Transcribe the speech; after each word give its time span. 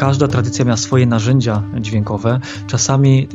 każda 0.00 0.28
tradycja 0.28 0.64
miała 0.64 0.76
swoje 0.76 1.06
narzędzia 1.06 1.62
dźwiękowe. 1.80 2.40
Czasami 2.66 3.28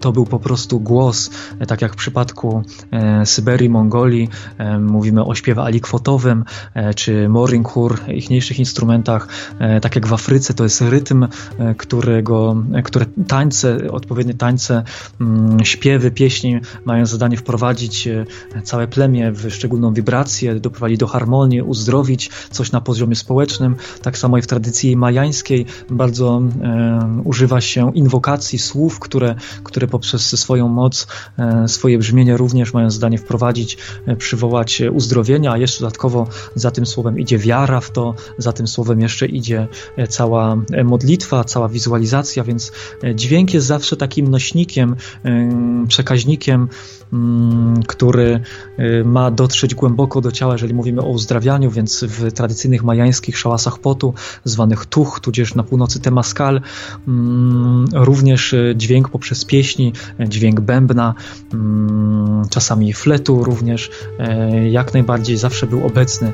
to 0.00 0.12
był 0.12 0.26
po 0.26 0.38
prostu 0.38 0.80
głos, 0.80 1.30
e, 1.58 1.66
tak 1.66 1.82
jak 1.82 1.92
w 1.92 1.96
przypadku 1.96 2.62
e, 2.90 3.26
Syberii, 3.26 3.68
Mongolii, 3.68 4.28
e, 4.58 4.78
mówimy 4.78 5.24
o 5.24 5.34
śpiewie 5.34 5.62
alikwotowym, 5.62 6.44
czy 6.96 7.28
moringhur, 7.28 8.00
ichniejszych 8.08 8.58
instrumentach, 8.58 9.28
tak 9.82 9.94
jak 9.94 10.06
w 10.06 10.12
Afryce, 10.12 10.54
to 10.54 10.64
jest 10.64 10.80
rytm, 10.80 11.26
którego, 11.76 12.56
które 12.84 13.06
tańce, 13.28 13.90
odpowiednie 13.90 14.34
tańce, 14.34 14.82
mm, 15.20 15.64
śpiewy, 15.64 16.10
pieśni 16.10 16.60
mają 16.84 17.06
zadanie 17.06 17.36
wprowadzić 17.36 18.08
całe 18.64 18.88
plemię 18.88 19.32
w 19.32 19.50
szczególną 19.50 19.94
wibrację, 19.94 20.54
doprowadzić 20.54 20.98
do 20.98 21.06
harmonii, 21.06 21.62
uzdrowić 21.62 22.30
coś 22.50 22.72
na 22.72 22.80
poziomie 22.80 23.16
społecznym. 23.16 23.76
Tak 24.02 24.18
samo 24.18 24.38
i 24.38 24.42
w 24.42 24.46
tradycji 24.46 24.96
majańskiej 24.96 25.66
bardzo 25.90 26.42
używa 27.24 27.60
się 27.60 27.92
inwokacji, 27.94 28.58
słów, 28.58 29.00
które, 29.00 29.34
które 29.62 29.86
poprzez 29.96 30.40
swoją 30.40 30.68
moc, 30.68 31.06
e, 31.38 31.68
swoje 31.68 31.98
brzmienie 31.98 32.36
również 32.36 32.74
mają 32.74 32.90
zdanie 32.90 33.18
wprowadzić, 33.18 33.78
e, 34.06 34.16
przywołać 34.16 34.82
uzdrowienia, 34.92 35.52
a 35.52 35.58
jeszcze 35.58 35.80
dodatkowo 35.80 36.28
za 36.54 36.70
tym 36.70 36.86
słowem 36.86 37.18
idzie 37.18 37.38
wiara 37.38 37.80
w 37.80 37.90
to, 37.90 38.14
za 38.38 38.52
tym 38.52 38.66
słowem 38.66 39.00
jeszcze 39.00 39.26
idzie 39.26 39.68
e, 39.96 40.06
cała 40.06 40.56
modlitwa, 40.84 41.44
cała 41.44 41.68
wizualizacja, 41.68 42.44
więc 42.44 42.72
dźwięk 43.14 43.54
jest 43.54 43.66
zawsze 43.66 43.96
takim 43.96 44.28
nośnikiem, 44.28 44.96
przekaźnikiem, 45.88 46.68
który 47.86 48.40
ma 49.04 49.30
dotrzeć 49.30 49.74
głęboko 49.74 50.20
do 50.20 50.32
ciała, 50.32 50.54
jeżeli 50.54 50.74
mówimy 50.74 51.02
o 51.02 51.08
uzdrawianiu, 51.08 51.70
więc 51.70 52.04
w 52.04 52.32
tradycyjnych 52.32 52.84
majańskich 52.84 53.38
szałasach 53.38 53.78
potu, 53.78 54.14
zwanych 54.44 54.86
tuch, 54.86 55.20
tudzież 55.20 55.54
na 55.54 55.62
północy 55.62 56.00
temaskal, 56.00 56.60
mm, 57.08 57.84
również 57.92 58.54
dźwięk 58.74 59.08
poprzez 59.08 59.44
pieśni 59.44 59.92
dźwięk 60.28 60.60
bębna, 60.60 61.14
mm, 61.52 62.42
czasami 62.50 62.92
fletu 62.92 63.44
również, 63.44 63.90
jak 64.70 64.94
najbardziej 64.94 65.36
zawsze 65.36 65.66
był 65.66 65.86
obecny. 65.86 66.32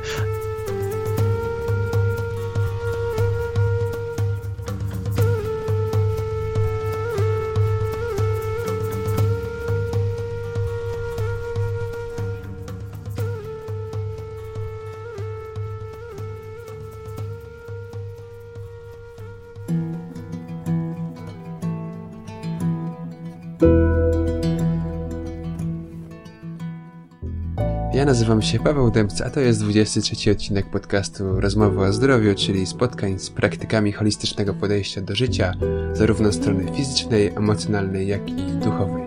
Się 28.43 28.59
Paweł 28.59 28.91
Dębca, 28.91 29.25
a 29.25 29.29
to 29.29 29.39
jest 29.39 29.59
23 29.59 30.31
odcinek 30.31 30.69
podcastu 30.69 31.41
Rozmowy 31.41 31.79
o 31.79 31.93
zdrowiu, 31.93 32.35
czyli 32.35 32.65
spotkań 32.65 33.19
z 33.19 33.29
praktykami 33.29 33.91
holistycznego 33.91 34.53
podejścia 34.53 35.01
do 35.01 35.15
życia, 35.15 35.53
zarówno 35.93 36.31
strony 36.31 36.75
fizycznej, 36.75 37.27
emocjonalnej, 37.27 38.07
jak 38.07 38.29
i 38.29 38.51
duchowej. 38.63 39.03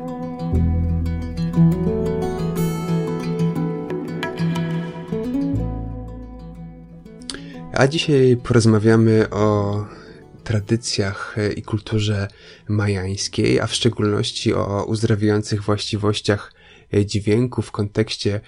A 7.73 7.87
dzisiaj 7.87 8.37
porozmawiamy 8.45 9.31
o 9.31 9.85
tradycjach 10.45 11.37
i 11.57 11.63
kulturze 11.63 12.29
majańskiej, 12.69 13.61
a 13.61 13.67
w 13.67 13.75
szczególności 13.75 14.55
o 14.55 14.85
uzdrawiających 14.85 15.63
właściwościach 15.63 16.53
dźwięku 17.05 17.63
w 17.63 17.73
kontekście 17.73 18.41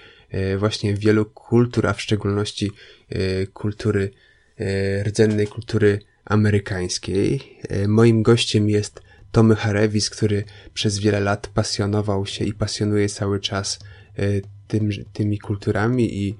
właśnie 0.57 0.93
wielu 0.93 1.25
kultur, 1.25 1.87
a 1.87 1.93
w 1.93 2.01
szczególności 2.01 2.71
e, 3.09 3.47
kultury 3.47 4.11
e, 4.57 5.03
rdzennej, 5.03 5.47
kultury 5.47 5.99
amerykańskiej. 6.25 7.59
Moim 7.87 8.23
gościem 8.23 8.69
jest 8.69 9.01
Tomy 9.31 9.55
Harewis, 9.55 10.09
który 10.09 10.43
przez 10.73 10.99
wiele 10.99 11.19
lat 11.19 11.47
pasjonował 11.47 12.25
się 12.25 12.45
i 12.45 12.53
pasjonuje 12.53 13.09
cały 13.09 13.39
czas 13.39 13.79
tym, 14.67 14.89
tymi 15.13 15.39
kulturami 15.39 16.23
i 16.23 16.35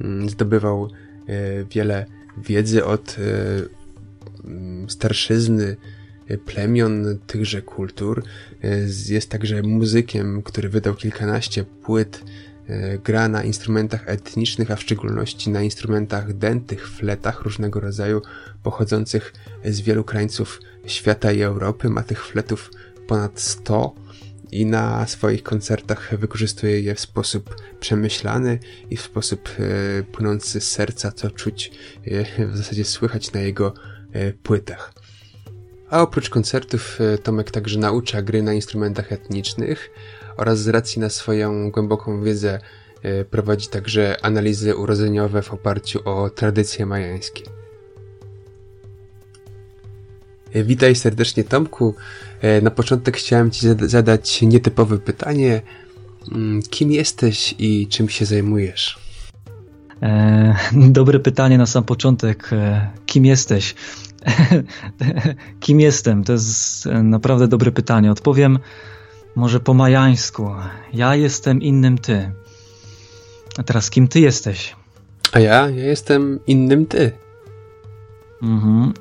mm, 0.00 0.30
zdobywał 0.30 0.90
wiele 1.70 2.06
wiedzy 2.38 2.84
od 2.84 3.16
mm, 4.44 4.90
starszyzny 4.90 5.76
plemion 6.46 7.18
tychże 7.26 7.62
kultur. 7.62 8.24
Jest 9.08 9.30
także 9.30 9.62
muzykiem, 9.62 10.42
który 10.42 10.68
wydał 10.68 10.94
kilkanaście 10.94 11.64
płyt 11.64 12.24
E, 12.24 12.51
gra 13.04 13.28
na 13.28 13.42
instrumentach 13.42 14.02
etnicznych, 14.06 14.70
a 14.70 14.76
w 14.76 14.82
szczególności 14.82 15.50
na 15.50 15.62
instrumentach 15.62 16.32
dętych, 16.32 16.88
fletach 16.88 17.42
różnego 17.42 17.80
rodzaju, 17.80 18.22
pochodzących 18.62 19.32
z 19.64 19.80
wielu 19.80 20.04
krańców 20.04 20.60
świata 20.86 21.32
i 21.32 21.42
Europy. 21.42 21.88
Ma 21.88 22.02
tych 22.02 22.26
fletów 22.26 22.70
ponad 23.06 23.40
100 23.40 23.94
i 24.52 24.66
na 24.66 25.06
swoich 25.06 25.42
koncertach 25.42 26.18
wykorzystuje 26.18 26.80
je 26.80 26.94
w 26.94 27.00
sposób 27.00 27.56
przemyślany 27.80 28.58
i 28.90 28.96
w 28.96 29.02
sposób 29.02 29.48
e, 29.58 30.02
płynący 30.02 30.60
z 30.60 30.70
serca, 30.70 31.12
co 31.12 31.30
czuć 31.30 31.70
e, 32.04 32.46
w 32.46 32.56
zasadzie 32.56 32.84
słychać 32.84 33.32
na 33.32 33.40
jego 33.40 33.74
płytach. 34.42 34.92
A 35.90 36.02
oprócz 36.02 36.30
koncertów 36.30 36.98
Tomek 37.22 37.50
także 37.50 37.78
naucza 37.78 38.22
gry 38.22 38.42
na 38.42 38.52
instrumentach 38.52 39.12
etnicznych, 39.12 39.90
oraz 40.36 40.58
z 40.58 40.68
racji 40.68 41.00
na 41.00 41.10
swoją 41.10 41.70
głęboką 41.70 42.22
wiedzę 42.22 42.60
e, 43.02 43.24
prowadzi 43.24 43.68
także 43.68 44.16
analizy 44.22 44.76
urodzeniowe 44.76 45.42
w 45.42 45.52
oparciu 45.52 46.00
o 46.04 46.30
tradycje 46.30 46.86
majańskie. 46.86 47.44
E, 50.52 50.64
witaj 50.64 50.94
serdecznie 50.94 51.44
Tomku. 51.44 51.94
E, 52.40 52.60
na 52.60 52.70
początek 52.70 53.16
chciałem 53.16 53.50
Ci 53.50 53.66
zadać 53.80 54.42
nietypowe 54.42 54.98
pytanie. 54.98 55.62
Mm, 56.32 56.62
kim 56.62 56.92
jesteś 56.92 57.54
i 57.58 57.88
czym 57.88 58.08
się 58.08 58.24
zajmujesz? 58.24 58.98
Dobre 60.72 61.20
pytanie 61.20 61.58
na 61.58 61.66
sam 61.66 61.84
początek. 61.84 62.50
Kim 63.06 63.26
jesteś? 63.26 63.74
Kim 65.60 65.80
jestem? 65.80 66.24
To 66.24 66.32
jest 66.32 66.86
naprawdę 67.02 67.48
dobre 67.48 67.72
pytanie. 67.72 68.10
Odpowiem 68.10 68.58
może 69.34 69.60
po 69.60 69.74
majańsku. 69.74 70.50
Ja 70.92 71.14
jestem 71.14 71.62
innym 71.62 71.98
ty. 71.98 72.32
A 73.58 73.62
teraz 73.62 73.90
kim 73.90 74.08
ty 74.08 74.20
jesteś? 74.20 74.76
A 75.32 75.38
ja? 75.38 75.70
Ja 75.70 75.84
jestem 75.84 76.40
innym 76.46 76.86
ty. 76.86 77.12
Mhm. 78.42 78.92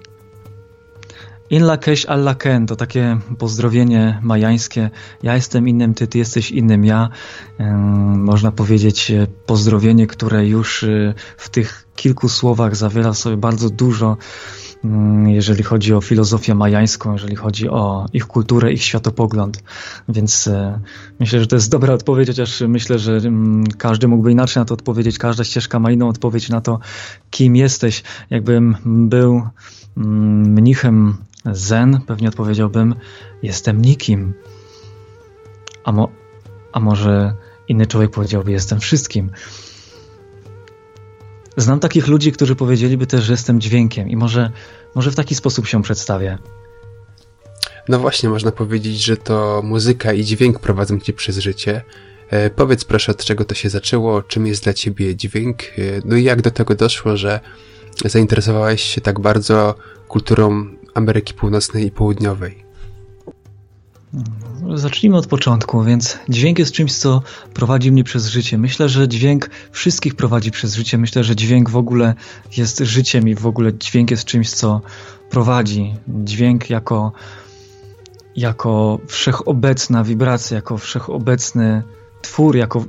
In 1.51 1.63
lakesh 1.63 2.05
allaken 2.05 2.67
to 2.67 2.75
takie 2.75 3.17
pozdrowienie 3.37 4.19
majańskie. 4.21 4.89
Ja 5.23 5.35
jestem 5.35 5.67
innym 5.67 5.93
ty, 5.93 6.07
ty 6.07 6.17
jesteś 6.17 6.51
innym 6.51 6.85
ja. 6.85 7.09
Można 8.15 8.51
powiedzieć 8.51 9.11
e, 9.11 9.27
pozdrowienie, 9.45 10.07
które 10.07 10.47
już 10.47 10.83
e, 10.83 11.13
w 11.37 11.49
tych 11.49 11.87
kilku 11.95 12.29
słowach 12.29 12.75
zawiera 12.75 13.13
sobie 13.13 13.37
bardzo 13.37 13.69
dużo 13.69 14.17
Mm, 14.83 15.29
jeżeli 15.29 15.63
chodzi 15.63 15.93
o 15.93 16.01
filozofię 16.01 16.55
majańską, 16.55 17.13
jeżeli 17.13 17.35
chodzi 17.35 17.69
o 17.69 18.05
ich 18.13 18.27
kulturę, 18.27 18.73
ich 18.73 18.83
światopogląd. 18.83 19.63
Więc 20.09 20.47
e, 20.47 20.79
myślę, 21.19 21.39
że 21.39 21.47
to 21.47 21.55
jest 21.55 21.71
dobra 21.71 21.93
odpowiedź, 21.93 22.27
chociaż 22.27 22.63
myślę, 22.67 22.99
że 22.99 23.15
mm, 23.15 23.63
każdy 23.67 24.07
mógłby 24.07 24.31
inaczej 24.31 24.61
na 24.61 24.65
to 24.65 24.73
odpowiedzieć. 24.73 25.17
Każda 25.17 25.43
ścieżka 25.43 25.79
ma 25.79 25.91
inną 25.91 26.07
odpowiedź 26.07 26.49
na 26.49 26.61
to, 26.61 26.79
kim 27.29 27.55
jesteś. 27.55 28.03
Jakbym 28.29 28.75
był 28.85 29.41
mm, 29.97 30.53
mnichem 30.53 31.17
zen, 31.45 32.01
pewnie 32.07 32.27
odpowiedziałbym, 32.27 32.95
jestem 33.43 33.81
nikim. 33.81 34.33
A, 35.83 35.91
mo 35.91 36.09
a 36.71 36.79
może 36.79 37.33
inny 37.67 37.87
człowiek 37.87 38.11
powiedziałby, 38.11 38.51
jestem 38.51 38.79
wszystkim. 38.79 39.31
Znam 41.57 41.79
takich 41.79 42.07
ludzi, 42.07 42.31
którzy 42.31 42.55
powiedzieliby 42.55 43.07
też, 43.07 43.23
że 43.23 43.33
jestem 43.33 43.61
dźwiękiem 43.61 44.09
i 44.09 44.15
może, 44.15 44.51
może 44.95 45.11
w 45.11 45.15
taki 45.15 45.35
sposób 45.35 45.67
się 45.67 45.81
przedstawię. 45.81 46.37
No 47.89 47.99
właśnie, 47.99 48.29
można 48.29 48.51
powiedzieć, 48.51 49.03
że 49.03 49.17
to 49.17 49.61
muzyka 49.63 50.13
i 50.13 50.23
dźwięk 50.23 50.59
prowadzą 50.59 50.99
cię 50.99 51.13
przez 51.13 51.37
życie. 51.37 51.81
E, 52.29 52.49
powiedz 52.49 52.83
proszę, 52.83 53.11
od 53.11 53.25
czego 53.25 53.45
to 53.45 53.55
się 53.55 53.69
zaczęło, 53.69 54.21
czym 54.21 54.47
jest 54.47 54.63
dla 54.63 54.73
ciebie 54.73 55.15
dźwięk, 55.15 55.63
e, 55.63 55.67
no 56.05 56.15
i 56.15 56.23
jak 56.23 56.41
do 56.41 56.51
tego 56.51 56.75
doszło, 56.75 57.17
że 57.17 57.39
zainteresowałeś 58.05 58.81
się 58.81 59.01
tak 59.01 59.19
bardzo 59.19 59.75
kulturą 60.07 60.67
Ameryki 60.93 61.33
Północnej 61.33 61.85
i 61.85 61.91
Południowej. 61.91 62.63
Zacznijmy 64.75 65.17
od 65.17 65.27
początku, 65.27 65.83
więc 65.83 66.19
dźwięk 66.29 66.59
jest 66.59 66.71
czymś, 66.71 66.93
co 66.93 67.21
prowadzi 67.53 67.91
mnie 67.91 68.03
przez 68.03 68.27
życie. 68.27 68.57
Myślę, 68.57 68.89
że 68.89 69.07
dźwięk 69.07 69.49
wszystkich 69.71 70.15
prowadzi 70.15 70.51
przez 70.51 70.75
życie. 70.75 70.97
Myślę, 70.97 71.23
że 71.23 71.35
dźwięk 71.35 71.69
w 71.69 71.77
ogóle 71.77 72.13
jest 72.57 72.79
życiem 72.79 73.27
i 73.27 73.35
w 73.35 73.47
ogóle 73.47 73.73
dźwięk 73.73 74.11
jest 74.11 74.25
czymś, 74.25 74.49
co 74.49 74.81
prowadzi. 75.29 75.95
Dźwięk 76.07 76.69
jako, 76.69 77.11
jako 78.35 78.99
wszechobecna 79.07 80.03
wibracja, 80.03 80.55
jako 80.55 80.77
wszechobecny 80.77 81.83
twór, 82.21 82.55
jako 82.55 82.85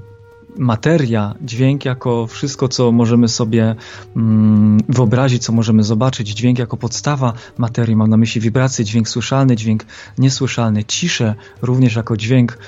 materia, 0.58 1.34
dźwięk 1.40 1.84
jako 1.84 2.26
wszystko, 2.26 2.69
co 2.69 2.93
możemy 2.93 3.28
sobie 3.28 3.75
mm, 4.16 4.81
wyobrazić, 4.88 5.43
co 5.43 5.52
możemy 5.52 5.82
zobaczyć, 5.82 6.28
dźwięk 6.28 6.58
jako 6.58 6.76
podstawa 6.76 7.32
materii, 7.58 7.96
mam 7.96 8.10
na 8.10 8.16
myśli 8.16 8.40
wibracje, 8.40 8.84
dźwięk 8.84 9.08
słyszalny, 9.08 9.56
dźwięk 9.56 9.84
niesłyszalny, 10.19 10.84
ciszę 10.84 11.34
również 11.62 11.96
jako 11.96 12.16
dźwięk, 12.16 12.58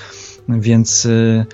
więc 0.48 1.06
y, 1.06 1.46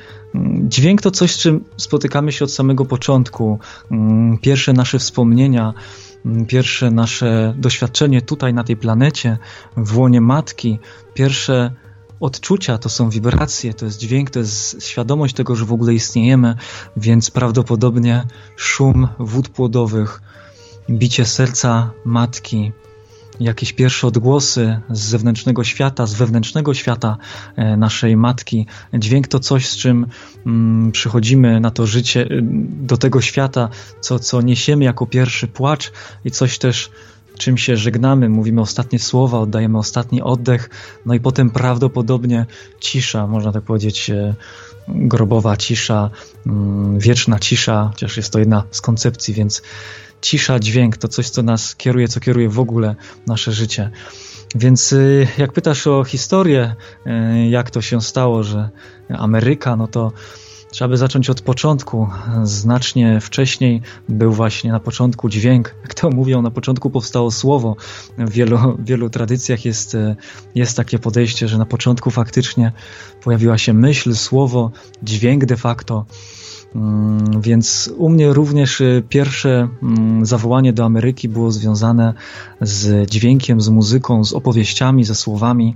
dźwięk 0.68 1.02
to 1.02 1.10
coś, 1.10 1.34
z 1.34 1.38
czym 1.38 1.64
spotykamy 1.76 2.32
się 2.32 2.44
od 2.44 2.52
samego 2.52 2.84
początku. 2.84 3.58
Y, 3.92 3.94
pierwsze 4.40 4.72
nasze 4.72 4.98
wspomnienia, 4.98 5.74
pierwsze 6.48 6.90
nasze 6.90 7.54
doświadczenie 7.58 8.22
tutaj 8.22 8.54
na 8.54 8.64
tej 8.64 8.76
planecie, 8.76 9.38
w 9.76 9.98
łonie 9.98 10.20
matki, 10.20 10.78
pierwsze 11.14 11.70
odczucia, 12.20 12.78
to 12.78 12.88
są 12.88 13.10
wibracje, 13.10 13.74
to 13.74 13.84
jest 13.84 13.98
dźwięk, 13.98 14.30
to 14.30 14.38
jest 14.38 14.86
świadomość 14.86 15.34
tego, 15.34 15.56
że 15.56 15.64
w 15.64 15.72
ogóle 15.72 15.94
istniejemy, 15.94 16.54
więc 16.96 17.30
prawdopodobnie 17.30 18.24
szum 18.56 19.08
wód 19.18 19.48
płodowych, 19.48 20.22
bicie 20.90 21.26
serca 21.26 21.90
matki, 22.04 22.72
jakieś 23.40 23.72
pierwsze 23.72 24.06
odgłosy 24.06 24.80
z 24.90 25.00
zewnętrznego 25.00 25.64
świata, 25.64 26.06
z 26.06 26.14
wewnętrznego 26.14 26.74
świata 26.74 27.16
e, 27.56 27.76
naszej 27.76 28.16
matki. 28.16 28.66
Dźwięk 28.94 29.28
to 29.28 29.40
coś, 29.40 29.68
z 29.68 29.76
czym 29.76 30.06
mm, 30.46 30.92
przychodzimy 30.92 31.60
na 31.60 31.70
to 31.70 31.86
życie, 31.86 32.20
y, 32.22 32.40
do 32.64 32.96
tego 32.96 33.20
świata, 33.20 33.68
co, 34.00 34.18
co 34.18 34.40
niesiemy 34.40 34.84
jako 34.84 35.06
pierwszy 35.06 35.48
płacz 35.48 35.92
i 36.24 36.30
coś 36.30 36.58
też 36.58 36.90
czym 37.40 37.58
się 37.58 37.76
żegnamy, 37.76 38.28
mówimy 38.28 38.60
ostatnie 38.60 38.98
słowa, 38.98 39.38
oddajemy 39.38 39.78
ostatni 39.78 40.22
oddech, 40.22 40.70
no 41.06 41.14
i 41.14 41.20
potem 41.20 41.50
prawdopodobnie 41.50 42.46
cisza, 42.80 43.26
można 43.26 43.52
tak 43.52 43.62
powiedzieć, 43.62 44.10
e, 44.10 44.34
grobowa 44.88 45.56
cisza, 45.56 46.10
mm, 46.46 46.98
wieczna 46.98 47.38
cisza, 47.38 47.88
chociaż 47.92 48.16
jest 48.16 48.32
to 48.32 48.38
jedna 48.38 48.64
z 48.70 48.80
koncepcji, 48.80 49.34
więc 49.34 49.62
cisza, 50.20 50.58
dźwięk 50.58 50.96
to 50.96 51.08
coś, 51.08 51.30
co 51.30 51.42
nas 51.42 51.76
kieruje, 51.76 52.08
co 52.08 52.20
kieruje 52.20 52.48
w 52.48 52.60
ogóle 52.60 52.96
nasze 53.26 53.52
życie. 53.52 53.90
Więc 54.54 54.92
y, 54.92 55.26
jak 55.38 55.52
pytasz 55.52 55.86
o 55.86 56.04
historię, 56.04 56.74
y, 57.06 57.48
jak 57.48 57.70
to 57.70 57.80
się 57.80 58.00
stało, 58.00 58.42
że 58.42 58.70
Ameryka, 59.08 59.76
no 59.76 59.88
to 59.88 60.12
Trzeba 60.70 60.88
by 60.88 60.96
zacząć 60.96 61.30
od 61.30 61.40
początku. 61.40 62.08
Znacznie 62.42 63.20
wcześniej 63.20 63.82
był 64.08 64.32
właśnie 64.32 64.72
na 64.72 64.80
początku 64.80 65.28
dźwięk. 65.28 65.74
Jak 65.82 65.94
to 65.94 66.10
mówią, 66.10 66.42
na 66.42 66.50
początku 66.50 66.90
powstało 66.90 67.30
słowo. 67.30 67.76
W 68.18 68.30
wielu, 68.30 68.58
wielu 68.78 69.10
tradycjach 69.10 69.64
jest, 69.64 69.96
jest 70.54 70.76
takie 70.76 70.98
podejście, 70.98 71.48
że 71.48 71.58
na 71.58 71.66
początku 71.66 72.10
faktycznie 72.10 72.72
pojawiła 73.24 73.58
się 73.58 73.72
myśl, 73.72 74.14
słowo, 74.14 74.70
dźwięk 75.02 75.44
de 75.44 75.56
facto. 75.56 76.06
Mm, 76.74 77.40
więc 77.40 77.90
u 77.96 78.08
mnie 78.08 78.32
również 78.32 78.82
pierwsze 79.08 79.68
mm, 79.82 80.26
zawołanie 80.26 80.72
do 80.72 80.84
Ameryki 80.84 81.28
było 81.28 81.52
związane 81.52 82.14
z 82.60 83.10
dźwiękiem, 83.10 83.60
z 83.60 83.68
muzyką, 83.68 84.24
z 84.24 84.32
opowieściami, 84.32 85.04
ze 85.04 85.14
słowami. 85.14 85.74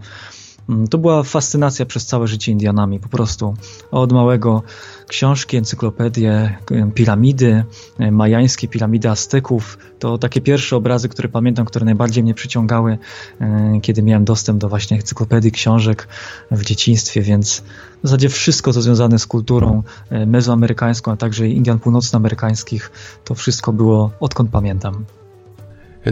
Mm, 0.68 0.88
to 0.88 0.98
była 0.98 1.22
fascynacja 1.22 1.86
przez 1.86 2.06
całe 2.06 2.26
życie 2.26 2.52
Indianami, 2.52 3.00
po 3.00 3.08
prostu. 3.08 3.54
Od 3.90 4.12
małego 4.12 4.62
książki, 5.08 5.56
encyklopedie, 5.56 6.58
piramidy, 6.94 7.64
e, 7.98 8.10
majańskie 8.10 8.68
piramidy 8.68 9.10
Azteków. 9.10 9.78
To 9.98 10.18
takie 10.18 10.40
pierwsze 10.40 10.76
obrazy, 10.76 11.08
które 11.08 11.28
pamiętam, 11.28 11.66
które 11.66 11.84
najbardziej 11.84 12.24
mnie 12.24 12.34
przyciągały, 12.34 12.98
e, 13.40 13.78
kiedy 13.82 14.02
miałem 14.02 14.24
dostęp 14.24 14.60
do 14.60 14.68
właśnie 14.68 14.96
encyklopedii, 14.96 15.52
książek 15.52 16.08
w 16.50 16.64
dzieciństwie, 16.64 17.22
więc 17.22 17.62
w 18.02 18.06
zasadzie 18.06 18.28
wszystko, 18.28 18.72
co 18.72 18.82
związane 18.82 19.18
z 19.18 19.26
kulturą 19.26 19.82
e, 20.10 20.26
mezoamerykańską, 20.26 21.12
a 21.12 21.16
także 21.16 21.48
Indian 21.48 21.78
północnoamerykańskich, 21.78 22.90
to 23.24 23.34
wszystko 23.34 23.72
było 23.72 24.10
odkąd 24.20 24.50
pamiętam. 24.50 25.04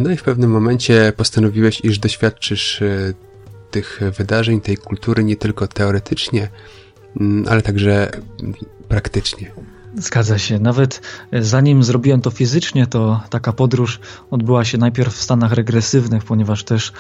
No 0.00 0.10
i 0.10 0.16
w 0.16 0.22
pewnym 0.22 0.50
momencie 0.50 1.12
postanowiłeś, 1.16 1.81
iż 1.84 1.98
doświadczysz 1.98 2.82
tych 3.72 4.00
wydarzeń, 4.19 4.60
tej 4.60 4.76
kultury 4.76 5.24
nie 5.24 5.36
tylko 5.36 5.69
teoretycznie, 5.69 6.48
mm, 7.20 7.44
ale 7.48 7.62
także 7.62 8.10
praktycznie. 8.88 9.50
Zgadza 9.96 10.38
się. 10.38 10.58
Nawet 10.58 11.00
e, 11.32 11.42
zanim 11.42 11.84
zrobiłem 11.84 12.20
to 12.20 12.30
fizycznie, 12.30 12.86
to 12.86 13.20
taka 13.30 13.52
podróż 13.52 14.00
odbyła 14.30 14.64
się 14.64 14.78
najpierw 14.78 15.14
w 15.14 15.22
stanach 15.22 15.52
regresywnych, 15.52 16.24
ponieważ 16.24 16.64
też 16.64 16.92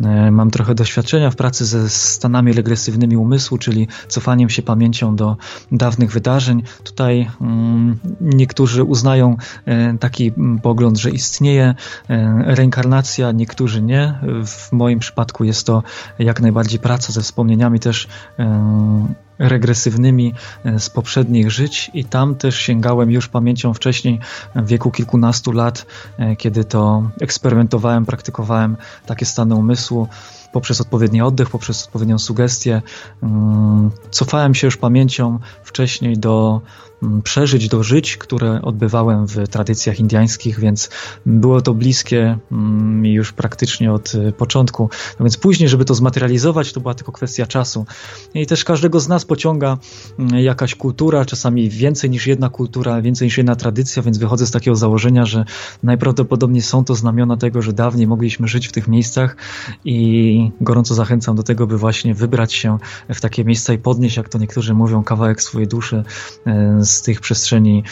e, 0.00 0.30
mam 0.30 0.50
trochę 0.50 0.74
doświadczenia 0.74 1.30
w 1.30 1.36
pracy 1.36 1.64
ze 1.64 1.90
stanami 1.90 2.52
regresywnymi 2.52 3.16
umysłu, 3.16 3.58
czyli 3.58 3.88
cofaniem 4.08 4.50
się 4.50 4.62
pamięcią 4.62 5.16
do 5.16 5.36
dawnych 5.72 6.12
wydarzeń. 6.12 6.62
Tutaj 6.84 7.30
mm, 7.40 7.98
niektórzy 8.20 8.84
uznają 8.84 9.36
e, 9.66 9.98
taki 9.98 10.32
pogląd, 10.62 10.98
że 10.98 11.10
istnieje 11.10 11.74
reinkarnacja, 12.44 13.32
niektórzy 13.32 13.82
nie. 13.82 14.20
W 14.46 14.72
moim 14.72 14.98
przypadku 14.98 15.44
jest 15.44 15.66
to 15.66 15.82
jak 16.18 16.40
najbardziej 16.40 16.80
praca 16.80 17.12
ze 17.12 17.20
wspomnieniami 17.20 17.80
też 17.80 18.08
regresywnymi 19.40 20.34
e, 20.64 20.80
z 20.80 20.90
poprzednich 20.90 21.50
żyć 21.50 21.90
i 21.94 22.04
tam 22.04 22.34
też 22.34 22.56
sięgałem 22.56 23.10
już 23.10 23.28
pamięcią 23.28 23.74
wcześniej, 23.74 24.20
w 24.54 24.66
wieku 24.66 24.90
kilkunastu 24.90 25.52
lat, 25.52 25.86
e, 26.18 26.36
kiedy 26.36 26.64
to 26.64 27.10
eksperymentowałem, 27.20 28.06
praktykowałem 28.06 28.76
takie 29.06 29.26
stany 29.26 29.54
umysłu 29.54 30.08
poprzez 30.52 30.80
odpowiedni 30.80 31.22
oddech, 31.22 31.50
poprzez 31.50 31.86
odpowiednią 31.86 32.18
sugestię. 32.18 32.82
Mm, 33.22 33.90
cofałem 34.10 34.54
się 34.54 34.66
już 34.66 34.76
pamięcią 34.76 35.38
wcześniej 35.64 36.18
do 36.18 36.60
Mm, 37.02 37.22
przeżyć, 37.22 37.68
do 37.68 37.82
żyć, 37.82 38.16
które 38.16 38.62
odbywałem 38.62 39.26
w 39.26 39.48
tradycjach 39.48 40.00
indiańskich, 40.00 40.60
więc 40.60 40.90
było 41.26 41.60
to 41.60 41.74
bliskie 41.74 42.38
mm, 42.52 43.02
mi 43.02 43.12
już 43.12 43.32
praktycznie 43.32 43.92
od 43.92 44.14
y, 44.14 44.32
początku. 44.32 44.90
No 45.18 45.24
więc 45.24 45.36
później, 45.36 45.68
żeby 45.68 45.84
to 45.84 45.94
zmaterializować, 45.94 46.72
to 46.72 46.80
była 46.80 46.94
tylko 46.94 47.12
kwestia 47.12 47.46
czasu. 47.46 47.86
I 48.34 48.46
też 48.46 48.64
każdego 48.64 49.00
z 49.00 49.08
nas 49.08 49.24
pociąga 49.24 49.78
jakaś 50.32 50.74
kultura, 50.74 51.24
czasami 51.24 51.70
więcej 51.70 52.10
niż 52.10 52.26
jedna 52.26 52.48
kultura, 52.48 53.02
więcej 53.02 53.26
niż 53.26 53.38
jedna 53.38 53.56
tradycja, 53.56 54.02
więc 54.02 54.18
wychodzę 54.18 54.46
z 54.46 54.50
takiego 54.50 54.76
założenia, 54.76 55.26
że 55.26 55.44
najprawdopodobniej 55.82 56.62
są 56.62 56.84
to 56.84 56.94
znamiona 56.94 57.36
tego, 57.36 57.62
że 57.62 57.72
dawniej 57.72 58.06
mogliśmy 58.06 58.48
żyć 58.48 58.68
w 58.68 58.72
tych 58.72 58.88
miejscach 58.88 59.36
i 59.84 60.39
gorąco 60.60 60.94
zachęcam 60.94 61.36
do 61.36 61.42
tego, 61.42 61.66
by 61.66 61.78
właśnie 61.78 62.14
wybrać 62.14 62.52
się 62.54 62.78
w 63.08 63.20
takie 63.20 63.44
miejsca 63.44 63.72
i 63.72 63.78
podnieść, 63.78 64.16
jak 64.16 64.28
to 64.28 64.38
niektórzy 64.38 64.74
mówią, 64.74 65.04
kawałek 65.04 65.42
swojej 65.42 65.68
duszy 65.68 66.04
y, 66.80 66.84
z 66.84 67.02
tych 67.02 67.20
przestrzeni, 67.20 67.84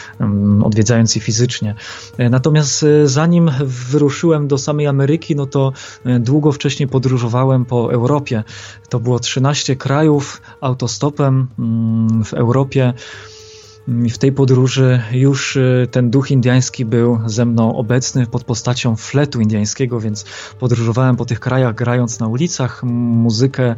odwiedzając 0.63 1.15
je 1.15 1.21
fizycznie. 1.21 1.75
E, 2.17 2.29
natomiast 2.29 2.83
e, 2.83 3.07
zanim 3.07 3.51
wyruszyłem 3.91 4.47
do 4.47 4.57
samej 4.57 4.87
Ameryki, 4.87 5.35
no 5.35 5.45
to 5.45 5.73
e, 6.05 6.19
długo 6.19 6.51
wcześniej 6.51 6.89
podróżowałem 6.89 7.65
po 7.65 7.93
Europie. 7.93 8.43
To 8.89 8.99
było 8.99 9.19
13 9.19 9.75
krajów 9.75 10.41
autostopem 10.61 11.47
mm, 11.59 12.23
w 12.23 12.33
Europie. 12.33 12.93
W 13.89 14.17
tej 14.17 14.31
podróży 14.31 15.01
już 15.11 15.57
ten 15.91 16.09
duch 16.09 16.31
indyjski 16.31 16.85
był 16.85 17.19
ze 17.25 17.45
mną 17.45 17.75
obecny 17.75 18.27
pod 18.27 18.43
postacią 18.43 18.95
fletu 18.95 19.41
indyjskiego, 19.41 19.99
więc 19.99 20.25
podróżowałem 20.59 21.15
po 21.15 21.25
tych 21.25 21.39
krajach 21.39 21.75
grając 21.75 22.19
na 22.19 22.27
ulicach 22.27 22.83
muzykę 22.83 23.75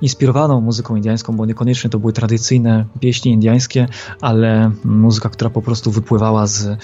inspirowaną 0.00 0.60
muzyką 0.60 0.96
indiańską, 0.96 1.36
bo 1.36 1.46
niekoniecznie 1.46 1.90
to 1.90 1.98
były 1.98 2.12
tradycyjne 2.12 2.84
pieśni 3.00 3.32
indiańskie, 3.32 3.88
ale 4.20 4.70
muzyka, 4.84 5.28
która 5.28 5.50
po 5.50 5.62
prostu 5.62 5.90
wypływała 5.90 6.46
z 6.46 6.78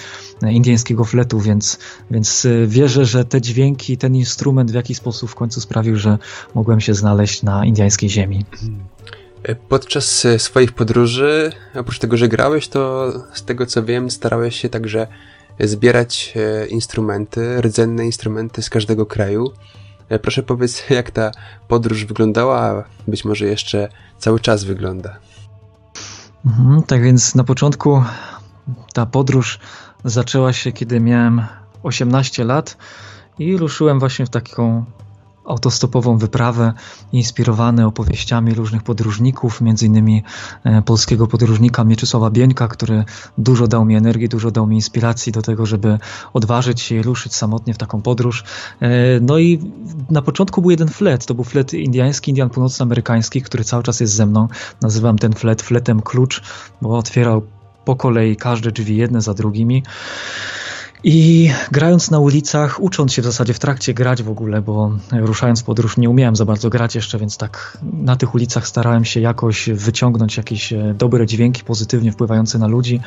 indyjskiego 0.49 1.05
fletu, 1.05 1.39
więc, 1.39 1.79
więc 2.11 2.47
wierzę, 2.67 3.05
że 3.05 3.25
te 3.25 3.41
dźwięki, 3.41 3.97
ten 3.97 4.15
instrument 4.15 4.71
w 4.71 4.75
jakiś 4.75 4.97
sposób 4.97 5.29
w 5.29 5.35
końcu 5.35 5.61
sprawił, 5.61 5.95
że 5.95 6.17
mogłem 6.55 6.81
się 6.81 6.93
znaleźć 6.93 7.43
na 7.43 7.65
indyjskiej 7.65 8.09
ziemi. 8.09 8.45
Podczas 9.69 10.27
swoich 10.37 10.71
podróży, 10.71 11.51
oprócz 11.75 11.99
tego, 11.99 12.17
że 12.17 12.27
grałeś, 12.27 12.67
to 12.67 13.11
z 13.33 13.43
tego 13.43 13.65
co 13.65 13.83
wiem, 13.83 14.11
starałeś 14.11 14.55
się 14.55 14.69
także 14.69 15.07
zbierać 15.59 16.33
e, 16.35 16.67
instrumenty, 16.67 17.61
rdzenne 17.61 18.05
instrumenty 18.05 18.61
z 18.61 18.69
każdego 18.69 19.05
kraju. 19.05 19.51
E, 20.09 20.19
proszę 20.19 20.43
powiedz, 20.43 20.83
jak 20.89 21.11
ta 21.11 21.31
podróż 21.67 22.05
wyglądała, 22.05 22.61
a 22.61 22.83
być 23.07 23.25
może 23.25 23.45
jeszcze 23.45 23.89
cały 24.19 24.39
czas 24.39 24.63
wygląda. 24.63 25.17
Mhm, 26.45 26.83
tak 26.83 27.03
więc 27.03 27.35
na 27.35 27.43
początku 27.43 28.03
ta 28.93 29.05
podróż 29.05 29.59
zaczęła 30.05 30.53
się, 30.53 30.71
kiedy 30.71 30.99
miałem 30.99 31.41
18 31.83 32.43
lat 32.43 32.77
i 33.39 33.57
ruszyłem 33.57 33.99
właśnie 33.99 34.25
w 34.25 34.29
taką 34.29 34.85
autostopową 35.45 36.17
wyprawę 36.17 36.73
inspirowane 37.13 37.87
opowieściami 37.87 38.53
różnych 38.53 38.83
podróżników, 38.83 39.61
między 39.61 39.85
innymi 39.85 40.23
e, 40.63 40.81
polskiego 40.81 41.27
podróżnika 41.27 41.83
Mieczysława 41.83 42.29
Bieńka, 42.29 42.67
który 42.67 43.05
dużo 43.37 43.67
dał 43.67 43.85
mi 43.85 43.95
energii, 43.95 44.29
dużo 44.29 44.51
dał 44.51 44.67
mi 44.67 44.75
inspiracji 44.75 45.31
do 45.31 45.41
tego, 45.41 45.65
żeby 45.65 45.99
odważyć 46.33 46.81
się 46.81 46.95
i 46.95 47.01
ruszyć 47.01 47.35
samotnie 47.35 47.73
w 47.73 47.77
taką 47.77 48.01
podróż. 48.01 48.43
E, 48.79 48.89
no 49.21 49.39
i 49.39 49.71
na 50.09 50.21
początku 50.21 50.61
był 50.61 50.71
jeden 50.71 50.87
flet, 50.87 51.25
to 51.25 51.33
był 51.33 51.43
flet 51.43 51.73
indiański, 51.73 52.31
Indian 52.31 52.49
północnoamerykański, 52.49 53.41
który 53.41 53.63
cały 53.63 53.83
czas 53.83 53.99
jest 53.99 54.13
ze 54.13 54.25
mną. 54.25 54.47
Nazywam 54.81 55.17
ten 55.17 55.33
flet 55.33 55.61
fletem 55.61 56.01
klucz, 56.01 56.41
bo 56.81 56.97
otwierał 56.97 57.41
po 57.85 57.95
kolei 57.95 58.35
każde 58.35 58.71
drzwi 58.71 58.97
jedne 58.97 59.21
za 59.21 59.33
drugimi. 59.33 59.83
I 61.07 61.49
grając 61.71 62.11
na 62.11 62.19
ulicach, 62.19 62.81
ucząc 62.81 63.13
się 63.13 63.21
w 63.21 63.25
zasadzie 63.25 63.53
w 63.53 63.59
trakcie 63.59 63.93
grać 63.93 64.23
w 64.23 64.29
ogóle, 64.29 64.61
bo 64.61 64.91
ruszając 65.11 65.63
podróż 65.63 65.97
nie 65.97 66.09
umiałem 66.09 66.35
za 66.35 66.45
bardzo 66.45 66.69
grać 66.69 66.95
jeszcze, 66.95 67.19
więc 67.19 67.37
tak 67.37 67.77
na 67.93 68.15
tych 68.15 68.35
ulicach 68.35 68.67
starałem 68.67 69.05
się 69.05 69.19
jakoś 69.19 69.69
wyciągnąć 69.69 70.37
jakieś 70.37 70.73
e, 70.73 70.95
dobre 70.97 71.25
dźwięki 71.25 71.63
pozytywnie 71.63 72.11
wpływające 72.11 72.59
na 72.59 72.67
ludzi. 72.67 73.01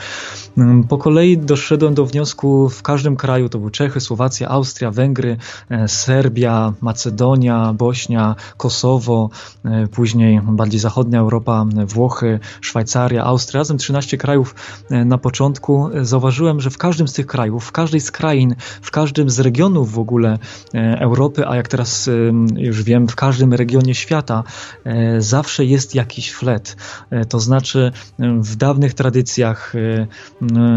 Mm, 0.59 0.85
po 0.85 0.99
kolei 0.99 1.39
doszedłem 1.39 1.95
do 1.95 2.07
wniosku 2.07 2.69
w 2.69 2.83
każdym 2.83 3.17
kraju, 3.17 3.49
to 3.49 3.59
były 3.59 3.71
Czechy, 3.71 4.01
Słowacja, 4.01 4.49
Austria, 4.49 4.91
Węgry, 4.91 5.37
e, 5.71 5.89
Serbia, 5.89 6.73
Macedonia, 6.81 7.75
Bośnia, 7.75 8.37
Kosowo, 8.57 9.31
e, 9.65 9.87
później 9.87 10.41
bardziej 10.43 10.81
zachodnia 10.81 11.21
Europa, 11.21 11.67
Włochy, 11.87 12.41
Szwajcaria, 12.61 13.25
Austria, 13.25 13.59
razem 13.59 13.79
13 13.79 14.19
krajów 14.19 14.55
na 14.91 15.19
początku. 15.19 15.91
Zauważyłem, 16.03 16.61
że 16.61 16.71
w 16.71 16.79
każdym 16.79 17.09
z 17.09 17.13
tych 17.13 17.27
krajów, 17.27 17.65
w 17.65 17.73
każdym 17.73 17.88
każdej 17.89 18.01
z 18.01 18.11
krain, 18.11 18.55
w 18.83 18.91
każdym 18.91 19.31
z 19.31 19.41
regionów 19.41 19.93
w 19.93 19.99
ogóle 19.99 20.39
e, 20.75 21.01
Europy, 21.01 21.49
a 21.49 21.57
jak 21.57 21.69
teraz 21.69 22.11
już 22.57 22.83
wiem, 22.83 23.09
w 23.09 23.17
każdym 23.17 23.55
regionie 23.55 23.95
świata 23.95 24.45
e, 24.85 25.21
zawsze 25.21 25.65
jest 25.65 25.95
jakiś 25.95 26.33
flet. 26.33 26.77
E, 27.11 27.25
to 27.25 27.41
znaczy 27.41 27.93
w 28.19 28.57
dawnych 28.57 28.95
tradycjach 28.95 29.73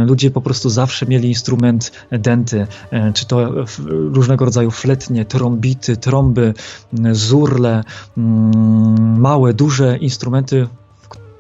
ludzie 0.06 0.32
po 0.32 0.42
prostu 0.42 0.70
zawsze 0.70 1.06
mieli 1.06 1.28
instrument 1.28 1.92
denty, 2.12 2.68
czy 3.14 3.28
to 3.28 3.66
różnego 3.88 4.46
rodzaju 4.46 4.72
fletnie, 4.72 5.26
trąbity, 5.26 5.98
trąby, 5.98 6.54
zurle, 7.12 7.84
małe, 9.18 9.54
duże 9.54 9.98
instrumenty, 9.98 10.68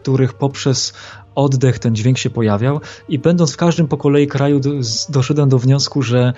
których 0.01 0.33
poprzez 0.33 0.93
oddech, 1.35 1.79
ten 1.79 1.95
dźwięk 1.95 2.17
się 2.17 2.29
pojawiał 2.29 2.79
i 3.09 3.19
będąc 3.19 3.53
w 3.53 3.57
każdym 3.57 3.87
po 3.87 3.97
kolei 3.97 4.27
kraju 4.27 4.61
doszedłem 5.09 5.49
do 5.49 5.59
wniosku, 5.59 6.01
że 6.01 6.33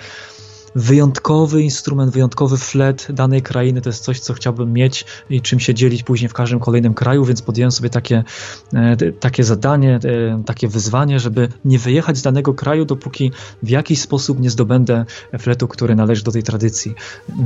wyjątkowy 0.74 1.62
instrument, 1.62 2.12
wyjątkowy 2.12 2.56
flet 2.56 3.06
danej 3.10 3.42
krainy 3.42 3.80
to 3.80 3.88
jest 3.88 4.04
coś, 4.04 4.20
co 4.20 4.34
chciałbym 4.34 4.72
mieć 4.72 5.04
i 5.30 5.40
czym 5.40 5.60
się 5.60 5.74
dzielić 5.74 6.02
później 6.02 6.28
w 6.28 6.32
każdym 6.32 6.60
kolejnym 6.60 6.94
kraju, 6.94 7.24
więc 7.24 7.42
podjąłem 7.42 7.72
sobie 7.72 7.90
takie, 7.90 8.24
e, 8.74 8.96
takie 9.12 9.44
zadanie, 9.44 9.94
e, 10.04 10.42
takie 10.46 10.68
wyzwanie, 10.68 11.20
żeby 11.20 11.48
nie 11.64 11.78
wyjechać 11.78 12.18
z 12.18 12.22
danego 12.22 12.54
kraju, 12.54 12.84
dopóki 12.84 13.32
w 13.62 13.68
jakiś 13.68 14.00
sposób 14.00 14.40
nie 14.40 14.50
zdobędę 14.50 15.04
fletu, 15.38 15.68
który 15.68 15.94
należy 15.94 16.24
do 16.24 16.32
tej 16.32 16.42
tradycji. 16.42 16.94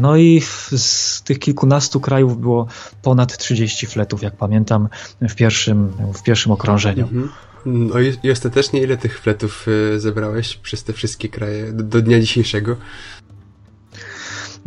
No 0.00 0.16
i 0.16 0.42
z 0.76 1.22
tych 1.22 1.38
kilkunastu 1.38 2.00
krajów 2.00 2.40
było 2.40 2.66
ponad 3.02 3.38
30 3.38 3.86
fletów, 3.86 4.22
jak 4.22 4.36
pamiętam, 4.36 4.88
w 5.20 5.34
pierwszym, 5.34 5.92
w 6.14 6.22
pierwszym 6.22 6.52
okrążeniu. 6.52 7.02
Mhm. 7.02 7.28
No 7.66 7.94
i 8.22 8.30
ostatecznie 8.30 8.82
ile 8.82 8.96
tych 8.96 9.20
fletów 9.20 9.66
e, 9.94 10.00
zebrałeś 10.00 10.56
przez 10.56 10.84
te 10.84 10.92
wszystkie 10.92 11.28
kraje 11.28 11.72
do, 11.72 11.84
do 11.84 12.02
dnia 12.02 12.20
dzisiejszego? 12.20 12.76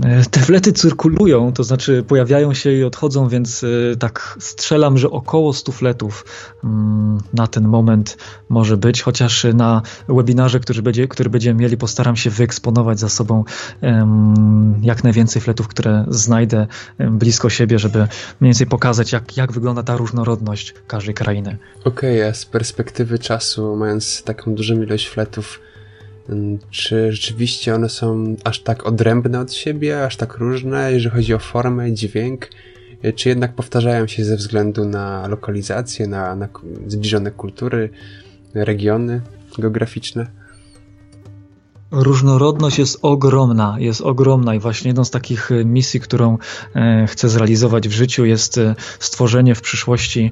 E, 0.05 0.23
te 0.31 0.39
flety 0.39 0.73
cyrkulują, 0.73 1.53
to 1.53 1.63
znaczy 1.63 2.03
pojawiają 2.07 2.53
się 2.53 2.71
i 2.71 2.83
odchodzą, 2.83 3.27
więc 3.27 3.63
e, 3.63 3.95
tak 3.95 4.37
strzelam, 4.39 4.97
że 4.97 5.09
około 5.09 5.53
100 5.53 5.71
fletów 5.71 6.25
mm, 6.63 7.17
na 7.33 7.47
ten 7.47 7.67
moment 7.67 8.17
może 8.49 8.77
być, 8.77 9.01
chociaż 9.01 9.45
na 9.53 9.81
webinarze, 10.09 10.59
który, 10.59 10.81
będzie, 10.81 11.07
który 11.07 11.29
będziemy 11.29 11.59
mieli, 11.59 11.77
postaram 11.77 12.15
się 12.15 12.29
wyeksponować 12.29 12.99
za 12.99 13.09
sobą 13.09 13.43
jak 14.81 15.03
najwięcej 15.03 15.41
fletów, 15.41 15.67
które 15.67 16.05
znajdę 16.07 16.67
blisko 16.99 17.49
siebie, 17.49 17.79
żeby 17.79 17.99
mniej 17.99 18.09
więcej 18.41 18.67
pokazać, 18.67 19.11
jak, 19.11 19.37
jak 19.37 19.51
wygląda 19.51 19.83
ta 19.83 19.97
różnorodność 19.97 20.73
każdej 20.87 21.13
krainy. 21.13 21.57
Okej, 21.85 22.21
okay, 22.21 22.33
z 22.33 22.45
perspektywy 22.45 23.19
czasu, 23.19 23.75
mając 23.75 24.23
taką 24.23 24.55
dużą 24.55 24.81
ilość 24.81 25.07
fletów, 25.07 25.59
czy 26.69 27.13
rzeczywiście 27.13 27.75
one 27.75 27.89
są 27.89 28.35
aż 28.43 28.59
tak 28.59 28.85
odrębne 28.85 29.39
od 29.39 29.53
siebie, 29.53 30.05
aż 30.05 30.17
tak 30.17 30.37
różne, 30.37 30.91
jeżeli 30.91 31.15
chodzi 31.15 31.33
o 31.33 31.39
formę, 31.39 31.93
dźwięk? 31.93 32.49
Czy 33.15 33.29
jednak 33.29 33.53
powtarzają 33.53 34.07
się 34.07 34.25
ze 34.25 34.35
względu 34.35 34.85
na 34.85 35.27
lokalizację, 35.27 36.07
na, 36.07 36.35
na 36.35 36.49
zbliżone 36.87 37.31
kultury, 37.31 37.89
regiony 38.53 39.21
geograficzne? 39.59 40.40
Różnorodność 41.91 42.79
jest 42.79 42.99
ogromna, 43.01 43.75
jest 43.79 44.01
ogromna 44.01 44.55
i 44.55 44.59
właśnie 44.59 44.89
jedną 44.89 45.05
z 45.05 45.11
takich 45.11 45.51
e, 45.51 45.65
misji, 45.65 45.99
którą 45.99 46.37
e, 46.75 47.07
chcę 47.07 47.29
zrealizować 47.29 47.87
w 47.87 47.91
życiu 47.91 48.25
jest 48.25 48.57
e, 48.57 48.75
stworzenie 48.99 49.55
w 49.55 49.61
przyszłości 49.61 50.31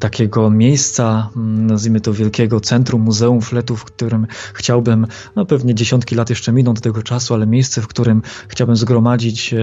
takiego 0.00 0.50
miejsca, 0.50 1.30
nazwijmy 1.36 2.00
to 2.00 2.12
wielkiego 2.12 2.60
centrum, 2.60 3.02
muzeum 3.02 3.40
fletów, 3.40 3.80
w 3.80 3.84
którym 3.84 4.26
chciałbym, 4.54 5.06
no 5.36 5.46
pewnie 5.46 5.74
dziesiątki 5.74 6.14
lat 6.14 6.30
jeszcze 6.30 6.52
miną 6.52 6.74
do 6.74 6.80
tego 6.80 7.02
czasu, 7.02 7.34
ale 7.34 7.46
miejsce, 7.46 7.82
w 7.82 7.86
którym 7.86 8.22
chciałbym 8.48 8.76
zgromadzić 8.76 9.54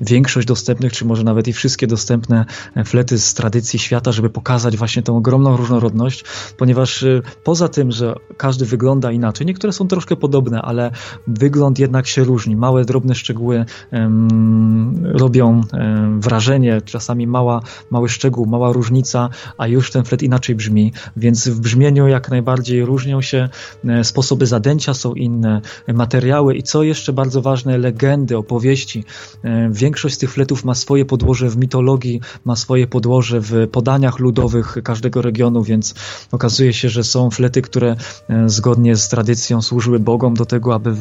większość 0.00 0.48
dostępnych, 0.48 0.92
czy 0.92 1.04
może 1.04 1.24
nawet 1.24 1.48
i 1.48 1.52
wszystkie 1.52 1.86
dostępne 1.86 2.44
flety 2.86 3.18
z 3.18 3.34
tradycji 3.34 3.78
świata, 3.78 4.12
żeby 4.12 4.30
pokazać 4.30 4.76
właśnie 4.76 5.02
tą 5.02 5.16
ogromną 5.16 5.56
różnorodność, 5.56 6.24
ponieważ 6.56 7.04
poza 7.44 7.68
tym, 7.68 7.92
że 7.92 8.14
każdy 8.36 8.64
wygląda 8.64 9.12
inaczej, 9.12 9.46
niektóre 9.46 9.72
są 9.72 9.88
troszkę 9.88 10.16
podobne, 10.16 10.51
ale 10.60 10.90
wygląd 11.26 11.78
jednak 11.78 12.06
się 12.06 12.24
różni. 12.24 12.56
Małe, 12.56 12.84
drobne 12.84 13.14
szczegóły 13.14 13.64
um, 13.92 15.06
robią 15.06 15.60
um, 15.72 16.20
wrażenie, 16.20 16.80
czasami 16.84 17.26
mała, 17.26 17.60
mały 17.90 18.08
szczegół, 18.08 18.46
mała 18.46 18.72
różnica, 18.72 19.28
a 19.58 19.66
już 19.66 19.90
ten 19.90 20.04
flet 20.04 20.22
inaczej 20.22 20.54
brzmi, 20.54 20.92
więc 21.16 21.48
w 21.48 21.60
brzmieniu 21.60 22.08
jak 22.08 22.30
najbardziej 22.30 22.84
różnią 22.84 23.22
się 23.22 23.48
e, 23.84 24.04
sposoby 24.04 24.46
zadęcia, 24.46 24.94
są 24.94 25.14
inne 25.14 25.60
materiały 25.94 26.54
i 26.54 26.62
co 26.62 26.82
jeszcze 26.82 27.12
bardzo 27.12 27.42
ważne, 27.42 27.78
legendy, 27.78 28.36
opowieści. 28.36 29.04
E, 29.44 29.70
większość 29.70 30.14
z 30.14 30.18
tych 30.18 30.32
fletów 30.32 30.64
ma 30.64 30.74
swoje 30.74 31.04
podłoże 31.04 31.48
w 31.48 31.56
mitologii, 31.56 32.20
ma 32.44 32.56
swoje 32.56 32.86
podłoże 32.86 33.40
w 33.40 33.68
podaniach 33.68 34.18
ludowych 34.18 34.76
każdego 34.84 35.22
regionu, 35.22 35.62
więc 35.62 35.94
okazuje 36.32 36.72
się, 36.72 36.88
że 36.88 37.04
są 37.04 37.30
flety, 37.30 37.62
które 37.62 37.96
e, 38.28 38.48
zgodnie 38.48 38.96
z 38.96 39.08
tradycją 39.08 39.62
służyły 39.62 39.98
bogom 39.98 40.34
do 40.42 40.46
tego, 40.46 40.74
aby 40.74 40.92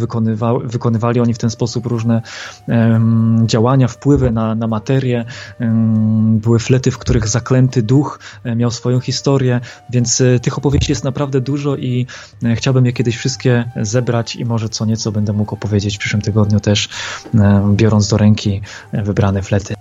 wykonywali 0.63 1.19
oni 1.19 1.33
w 1.33 1.37
ten 1.37 1.49
sposób 1.49 1.85
różne 1.85 2.21
um, 2.67 3.43
działania, 3.45 3.87
wpływy 3.87 4.31
na, 4.31 4.55
na 4.55 4.67
materię. 4.67 5.25
Um, 5.59 6.37
były 6.37 6.59
flety, 6.59 6.91
w 6.91 6.97
których 6.97 7.27
zaklęty 7.27 7.83
duch 7.83 8.19
e, 8.43 8.55
miał 8.55 8.71
swoją 8.71 8.99
historię, 8.99 9.61
więc 9.89 10.21
e, 10.21 10.39
tych 10.39 10.57
opowieści 10.57 10.91
jest 10.91 11.03
naprawdę 11.03 11.41
dużo 11.41 11.75
i 11.75 12.07
e, 12.43 12.55
chciałbym 12.55 12.85
je 12.85 12.93
kiedyś 12.93 13.17
wszystkie 13.17 13.71
zebrać 13.81 14.35
i 14.35 14.45
może 14.45 14.69
co 14.69 14.85
nieco 14.85 15.11
będę 15.11 15.33
mógł 15.33 15.55
opowiedzieć 15.55 15.95
w 15.95 15.99
przyszłym 15.99 16.21
tygodniu 16.21 16.59
też, 16.59 16.89
biorąc 17.73 18.07
do 18.07 18.17
ręki 18.17 18.61
wybrane 18.93 19.41
flety. 19.41 19.73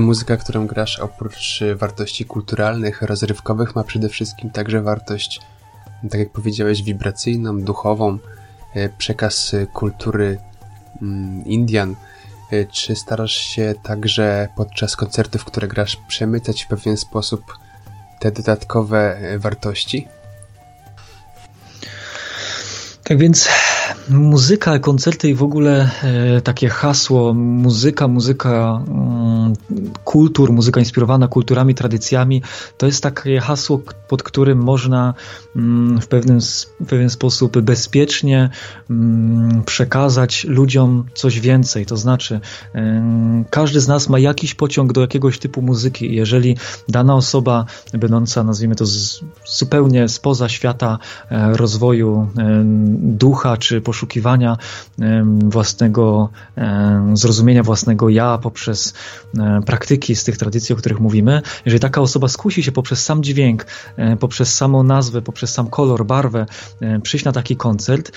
Muzyka, 0.00 0.36
którą 0.36 0.66
grasz, 0.66 0.98
oprócz 0.98 1.60
wartości 1.76 2.24
kulturalnych, 2.24 3.02
rozrywkowych, 3.02 3.76
ma 3.76 3.84
przede 3.84 4.08
wszystkim 4.08 4.50
także 4.50 4.82
wartość 4.82 5.40
tak 6.10 6.20
jak 6.20 6.30
powiedziałeś, 6.30 6.82
wibracyjną, 6.82 7.60
duchową, 7.60 8.18
e, 8.74 8.88
przekaz 8.88 9.56
kultury 9.72 10.38
mm, 11.02 11.44
Indian. 11.44 11.96
E, 12.52 12.64
czy 12.64 12.96
starasz 12.96 13.36
się 13.36 13.74
także 13.82 14.48
podczas 14.56 14.96
koncertów, 14.96 15.44
które 15.44 15.68
grasz, 15.68 15.96
przemycać 16.08 16.62
w 16.62 16.68
pewien 16.68 16.96
sposób 16.96 17.58
te 18.20 18.32
dodatkowe 18.32 19.16
e, 19.16 19.38
wartości? 19.38 20.08
Tak 23.04 23.18
więc 23.18 23.48
muzyka, 24.10 24.78
koncerty 24.78 25.28
i 25.28 25.34
w 25.34 25.42
ogóle 25.42 25.90
takie 26.44 26.68
hasło 26.68 27.34
muzyka, 27.34 28.08
muzyka. 28.08 28.82
Mm, 28.88 29.32
kultur, 30.04 30.52
muzyka 30.52 30.80
inspirowana 30.80 31.28
kulturami, 31.28 31.74
tradycjami, 31.74 32.42
to 32.78 32.86
jest 32.86 33.02
takie 33.02 33.40
hasło, 33.40 33.80
pod 34.08 34.22
którym 34.22 34.58
można 34.58 35.14
mm, 35.56 36.00
w 36.00 36.06
pewien, 36.06 36.40
w 36.80 36.86
pewien 36.86 37.10
sposób 37.10 37.60
bezpiecznie 37.60 38.50
mm, 38.90 39.62
przekazać 39.64 40.44
ludziom 40.44 41.04
coś 41.14 41.40
więcej. 41.40 41.86
To 41.86 41.96
znaczy, 41.96 42.40
każdy 43.50 43.80
z 43.80 43.88
nas 43.88 44.08
ma 44.08 44.18
jakiś 44.18 44.54
pociąg 44.54 44.92
do 44.92 45.00
jakiegoś 45.00 45.38
typu 45.38 45.62
muzyki. 45.62 46.14
Jeżeli 46.14 46.56
dana 46.88 47.14
osoba, 47.14 47.66
będąca, 47.92 48.44
nazwijmy 48.44 48.74
to, 48.74 48.84
zupełnie 49.46 50.08
spoza 50.08 50.48
świata 50.48 50.98
e, 51.30 51.56
rozwoju 51.56 52.28
ducha 52.98 53.56
czy 53.56 53.80
poszukiwania 53.92 54.56
własnego 55.44 56.28
zrozumienia 57.12 57.62
własnego 57.62 58.08
ja 58.08 58.38
poprzez 58.38 58.94
praktyki 59.66 60.16
z 60.16 60.24
tych 60.24 60.36
tradycji, 60.36 60.72
o 60.72 60.76
których 60.76 61.00
mówimy, 61.00 61.42
jeżeli 61.64 61.80
taka 61.80 62.00
osoba 62.00 62.28
skusi 62.28 62.62
się 62.62 62.72
poprzez 62.72 63.04
sam 63.04 63.22
dźwięk, 63.22 63.66
e, 63.96 64.16
poprzez 64.16 64.54
samą 64.54 64.82
nazwę, 64.82 65.22
poprzez 65.22 65.52
sam 65.52 65.66
kolor, 65.66 66.06
barwę, 66.06 66.46
e, 66.80 67.00
przyjść 67.00 67.24
na 67.24 67.32
taki 67.32 67.56
koncert 67.56 68.12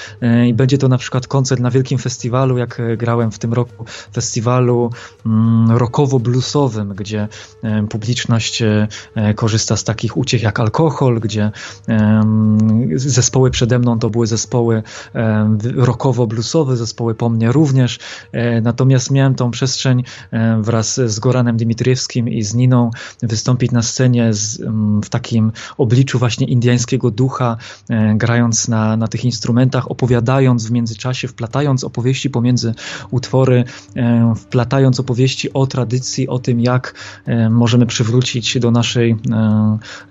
i 0.47 0.53
będzie 0.53 0.77
to 0.77 0.87
na 0.87 0.97
przykład 0.97 1.27
koncert 1.27 1.61
na 1.61 1.71
wielkim 1.71 1.97
festiwalu, 1.97 2.57
jak 2.57 2.81
grałem 2.97 3.31
w 3.31 3.39
tym 3.39 3.53
roku, 3.53 3.85
festiwalu 4.13 4.89
mm, 5.25 5.77
rockowo-bluesowym, 5.77 6.93
gdzie 6.93 7.27
publiczność 7.89 8.63
korzysta 9.35 9.77
z 9.77 9.83
takich 9.83 10.17
uciech 10.17 10.43
jak 10.43 10.59
alkohol, 10.59 11.19
gdzie 11.19 11.51
zespoły 12.95 13.51
przede 13.51 13.79
mną 13.79 13.99
to 13.99 14.09
były 14.09 14.27
zespoły 14.27 14.83
rockowo-bluesowe, 15.71 16.75
zespoły 16.75 17.15
po 17.15 17.29
mnie 17.29 17.51
również, 17.51 17.99
e, 18.31 18.61
natomiast 18.61 19.11
miałem 19.11 19.35
tą 19.35 19.51
przestrzeń 19.51 20.03
e, 20.31 20.61
wraz 20.61 21.01
z 21.05 21.19
Goranem 21.19 21.57
Dimitriewskim 21.57 22.29
i 22.29 22.43
z 22.43 22.53
Niną 22.53 22.91
wystąpić 23.21 23.71
na 23.71 23.81
scenie 23.81 24.33
z, 24.33 24.61
w 25.03 25.09
takim 25.09 25.51
obliczu 25.77 26.19
właśnie 26.19 26.47
indyjskiego 26.47 27.11
ducha, 27.11 27.57
e, 27.89 28.15
grając 28.15 28.67
na, 28.67 28.97
na 28.97 29.07
tych 29.07 29.25
instrumentach, 29.25 29.91
opowiadając 29.91 30.67
w 30.67 30.71
międzyczasie, 30.71 31.27
wplatając 31.27 31.83
opowieści 31.83 32.29
pomiędzy 32.29 32.73
utwory, 33.11 33.63
wplatając 34.35 34.99
opowieści 34.99 35.53
o 35.53 35.67
tradycji, 35.67 36.27
o 36.27 36.39
tym, 36.39 36.59
jak 36.59 36.93
możemy 37.49 37.85
przywrócić 37.85 38.59
do 38.59 38.71
naszej 38.71 39.17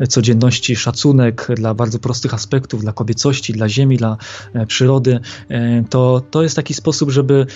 codzienności 0.09 0.77
szacunek 0.77 1.49
dla 1.57 1.75
bardzo 1.75 1.99
prostych 1.99 2.35
aspektów, 2.35 2.81
dla 2.81 2.93
kobiecości, 2.93 3.53
dla 3.53 3.69
ziemi, 3.69 3.97
dla 3.97 4.17
przyrody, 4.67 5.21
to, 5.91 6.23
to 6.31 6.43
jest 6.43 6.57
taki 6.57 6.75
sposób, 6.75 7.11
żeby 7.11 7.47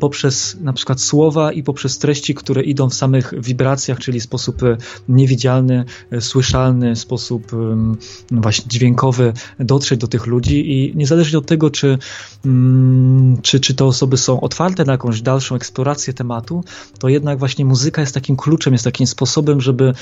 poprzez 0.00 0.56
na 0.60 0.72
przykład 0.72 1.00
słowa 1.00 1.52
i 1.52 1.62
poprzez 1.62 1.98
treści, 1.98 2.34
które 2.34 2.62
idą 2.62 2.88
w 2.88 2.94
samych 2.94 3.34
wibracjach, 3.38 3.98
czyli 3.98 4.20
sposób 4.20 4.62
e, 4.62 4.76
niewidzialny, 5.08 5.84
e, 6.10 6.20
słyszalny, 6.20 6.96
sposób 6.96 7.52
właśnie 8.30 8.64
dźwiękowy 8.68 9.32
dotrzeć 9.60 10.00
do 10.00 10.08
tych 10.08 10.26
ludzi 10.26 10.72
i 10.72 10.96
niezależnie 10.96 11.38
od 11.38 11.46
tego, 11.46 11.70
czy, 11.70 11.98
mm, 12.44 13.42
czy, 13.42 13.60
czy 13.60 13.74
te 13.74 13.84
osoby 13.84 14.16
są 14.16 14.40
otwarte 14.40 14.84
na 14.84 14.92
jakąś 14.92 15.22
dalszą 15.22 15.54
eksplorację 15.54 16.12
tematu, 16.12 16.64
to 16.98 17.08
jednak 17.08 17.38
właśnie 17.38 17.64
muzyka 17.64 18.00
jest 18.00 18.14
takim 18.14 18.36
kluczem, 18.36 18.72
jest 18.72 18.84
takim 18.84 19.06
sposobem, 19.06 19.60
żeby 19.60 19.92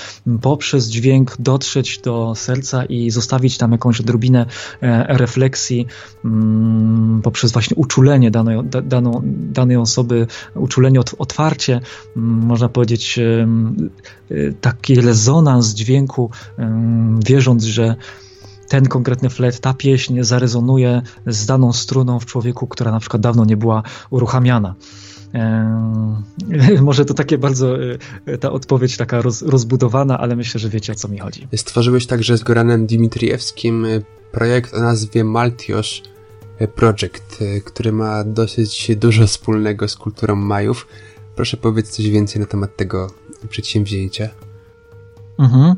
poprzez 0.43 0.89
dźwięk 0.89 1.37
dotrzeć 1.39 1.99
do 1.99 2.35
serca 2.37 2.85
i 2.85 3.11
zostawić 3.11 3.59
tam 3.59 3.73
jakąś 3.73 4.01
odrobinę 4.01 4.47
e, 4.83 5.17
refleksji 5.17 5.87
mm, 6.25 7.23
poprzez 7.37 7.53
właśnie 7.53 7.77
uczulenie 7.77 8.31
danej, 8.31 8.59
daną, 8.65 9.21
danej 9.25 9.77
osoby, 9.77 10.27
uczulenie, 10.55 11.01
otwarcie, 11.19 11.81
można 12.17 12.69
powiedzieć, 12.69 13.21
taki 14.61 15.01
rezonans 15.01 15.75
dźwięku, 15.75 16.31
wierząc, 17.27 17.65
że 17.65 17.97
ten 18.69 18.87
konkretny 18.89 19.31
flet, 19.31 19.61
ta 19.61 19.75
pieśń 19.75 20.23
zarezonuje 20.23 21.03
z 21.27 21.47
daną 21.47 21.73
struną 21.73 22.21
w 22.21 22.27
człowieku, 22.27 22.67
która 22.67 22.91
na 22.91 23.01
przykład 23.01 23.23
dawno 23.23 23.45
nie 23.45 23.57
była 23.57 23.83
uruchamiana. 24.11 24.75
może 26.81 27.05
to 27.05 27.15
takie 27.15 27.39
bardzo 27.39 27.77
e, 28.27 28.39
ta 28.39 28.51
odpowiedź 28.51 28.97
taka 28.97 29.23
roz, 29.23 29.43
rozbudowana, 29.43 30.19
ale 30.19 30.37
myślę, 30.37 30.61
że 30.61 30.69
wiecie 30.69 30.93
o 30.93 30.95
co 30.97 31.09
mi 31.09 31.19
chodzi. 31.19 31.49
Stworzyłeś 31.57 32.07
także 32.07 32.37
z 32.37 32.43
Goranem 32.43 32.87
Dimitriewskim 32.87 33.85
e, 33.85 34.01
projekt 34.33 34.75
o 34.75 34.81
nazwie 34.81 35.25
Maltiosz 35.25 36.03
Project, 36.75 37.43
e, 37.43 37.61
który 37.61 37.93
ma 37.93 38.25
dosyć 38.25 38.91
dużo 38.97 39.27
wspólnego 39.27 39.89
z 39.89 39.97
kulturą 39.97 40.37
Majów. 40.37 40.87
Proszę 41.37 41.57
powiedzieć 41.57 41.93
coś 41.93 42.09
więcej 42.09 42.41
na 42.41 42.47
temat 42.47 42.77
tego 42.77 43.11
przedsięwzięcia. 43.49 44.29
Mhm. 45.39 45.75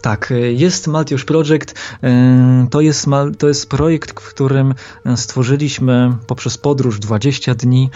Tak, 0.00 0.32
jest 0.54 0.86
Maltiusz 0.86 1.24
Project. 1.24 1.74
E, 2.02 2.66
to 2.70 2.80
jest, 2.80 3.06
to 3.38 3.48
jest 3.48 3.68
projekt, 3.68 4.20
w 4.20 4.28
którym 4.28 4.74
stworzyliśmy 5.16 6.16
poprzez 6.26 6.58
podróż 6.58 6.98
20 6.98 7.54
dni, 7.54 7.90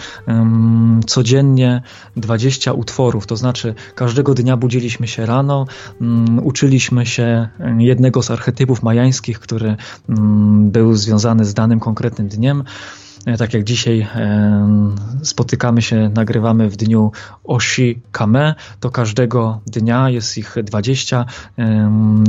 codziennie 1.07 1.81
20 2.17 2.73
utworów. 2.73 3.27
To 3.27 3.35
znaczy, 3.35 3.75
każdego 3.95 4.33
dnia 4.33 4.57
budziliśmy 4.57 5.07
się 5.07 5.25
rano, 5.25 5.65
uczyliśmy 6.41 7.05
się 7.05 7.47
jednego 7.77 8.23
z 8.23 8.31
archetypów 8.31 8.83
majańskich, 8.83 9.39
który 9.39 9.75
był 10.55 10.95
związany 10.95 11.45
z 11.45 11.53
danym 11.53 11.79
konkretnym 11.79 12.27
dniem. 12.27 12.63
E, 13.25 13.37
tak 13.37 13.53
jak 13.53 13.63
dzisiaj 13.63 14.07
spotykamy 15.23 15.81
się, 15.81 16.09
nagrywamy 16.15 16.69
w 16.69 16.77
dniu 16.77 17.11
Osi 17.43 18.01
Kame, 18.11 18.55
to 18.79 18.89
każdego 18.89 19.61
dnia 19.67 20.09
jest 20.09 20.37
ich 20.37 20.55
20. 20.63 21.25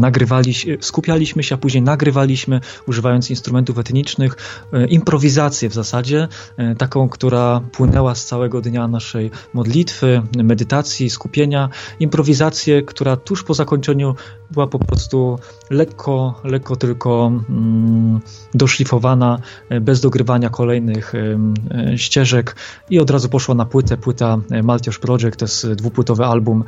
Nagrywaliśmy, 0.01 0.77
skupialiśmy 0.81 1.43
się, 1.43 1.55
a 1.55 1.59
później 1.59 1.83
nagrywaliśmy, 1.83 2.61
używając 2.87 3.31
instrumentów 3.31 3.79
etnicznych, 3.79 4.37
e, 4.73 4.87
improwizację 4.87 5.69
w 5.69 5.75
zasadzie, 5.75 6.29
e, 6.57 6.75
taką, 6.75 7.09
która 7.09 7.61
płynęła 7.73 8.15
z 8.15 8.25
całego 8.25 8.61
dnia 8.61 8.89
naszej 8.89 9.31
modlitwy, 9.55 10.23
medytacji, 10.37 11.11
skupienia. 11.11 11.69
Improwizację, 12.01 12.83
która 12.83 13.17
tuż 13.17 13.45
po 13.45 13.55
zakończeniu 13.55 14.15
była 14.53 14.67
po 14.67 14.79
prostu 14.79 15.39
lekko, 15.71 16.41
lekko 16.45 16.77
tylko 16.77 17.33
mm, 17.49 18.21
doszlifowana, 18.55 19.39
bez 19.81 20.01
dogrywania 20.01 20.51
kolejnych 20.51 21.13
e, 21.15 21.99
ścieżek 21.99 22.57
i 22.91 22.99
od 22.99 23.11
razu 23.11 23.29
poszła 23.29 23.55
na 23.55 23.67
płytę. 23.67 23.97
Płyta 23.97 24.39
e, 24.51 24.63
Maltiosz 24.63 24.99
Project 24.99 25.37
to 25.37 25.45
jest 25.45 25.73
dwupłytowy 25.73 26.25
album, 26.25 26.65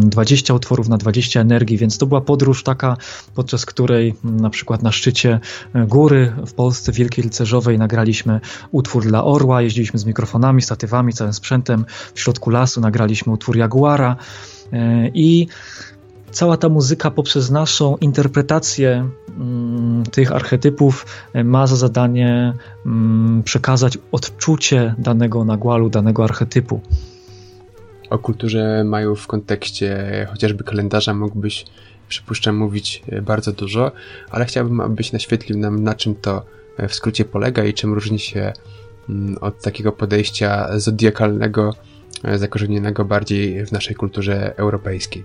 20 0.00 0.52
mm, 0.52 0.56
utworów 0.56 0.88
na 0.88 0.96
20 0.96 1.40
energii, 1.40 1.78
więc 1.78 1.98
to 1.98 2.06
była 2.06 2.20
podróż 2.20 2.62
taka, 2.62 2.96
podczas 3.34 3.66
której 3.66 4.14
mm, 4.24 4.40
na 4.40 4.50
przykład 4.50 4.82
na 4.82 4.92
szczycie 4.92 5.40
e, 5.74 5.86
góry 5.86 6.32
w 6.46 6.52
Polsce 6.52 6.92
Wielkiej 6.92 7.24
Rycerzowej 7.24 7.78
nagraliśmy 7.78 8.40
utwór 8.70 9.04
dla 9.06 9.24
Orła, 9.24 9.62
jeździliśmy 9.62 9.98
z 9.98 10.04
mikrofonami, 10.04 10.62
statywami, 10.62 11.12
całym 11.12 11.32
sprzętem. 11.32 11.84
W 12.14 12.20
środku 12.20 12.50
lasu 12.50 12.80
nagraliśmy 12.80 13.32
utwór 13.32 13.56
Jaguara 13.56 14.16
i 15.14 15.46
cała 16.32 16.56
ta 16.56 16.68
muzyka 16.68 17.10
poprzez 17.10 17.50
naszą 17.50 17.96
interpretację 17.96 19.08
mm, 19.38 20.02
tych 20.04 20.32
archetypów 20.32 21.06
e, 21.32 21.44
ma 21.44 21.66
za 21.66 21.76
zadanie 21.76 22.54
mm, 22.86 23.42
przekazać 23.42 23.98
odczucie 24.12 24.94
danego 24.98 25.44
nagłalu, 25.44 25.90
danego 25.90 26.24
archetypu. 26.24 26.80
O 28.10 28.18
kulturze 28.18 28.84
Majów 28.84 29.20
w 29.20 29.26
kontekście 29.26 30.26
chociażby 30.30 30.64
kalendarza 30.64 31.14
mógłbyś, 31.14 31.64
przypuszczam, 32.08 32.56
mówić 32.56 33.02
e, 33.08 33.22
bardzo 33.22 33.52
dużo, 33.52 33.92
ale 34.30 34.44
chciałbym, 34.44 34.80
abyś 34.80 35.12
naświetlił 35.12 35.58
nam, 35.58 35.84
na 35.84 35.94
czym 35.94 36.14
to 36.14 36.42
e, 36.76 36.88
w 36.88 36.94
skrócie 36.94 37.24
polega 37.24 37.64
i 37.64 37.74
czym 37.74 37.94
różni 37.94 38.18
się 38.18 38.52
mm, 39.08 39.38
od 39.40 39.62
takiego 39.62 39.92
podejścia 39.92 40.78
zodiakalnego, 40.78 41.74
zakorzenionego 42.34 43.04
bardziej 43.04 43.66
w 43.66 43.72
naszej 43.72 43.96
kulturze 43.96 44.56
europejskiej. 44.56 45.24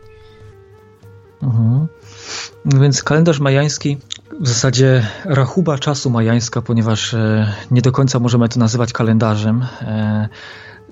Mhm. 1.41 1.88
Więc 2.65 3.04
kalendarz 3.04 3.39
majański, 3.39 3.97
w 4.39 4.47
zasadzie 4.47 5.08
rachuba 5.26 5.78
czasu 5.78 6.10
majańska, 6.10 6.62
ponieważ 6.62 7.13
e, 7.13 7.54
nie 7.71 7.82
do 7.82 7.91
końca 7.91 8.19
możemy 8.19 8.50
to 8.50 8.60
nazywać 8.60 8.93
kalendarzem. 8.93 9.65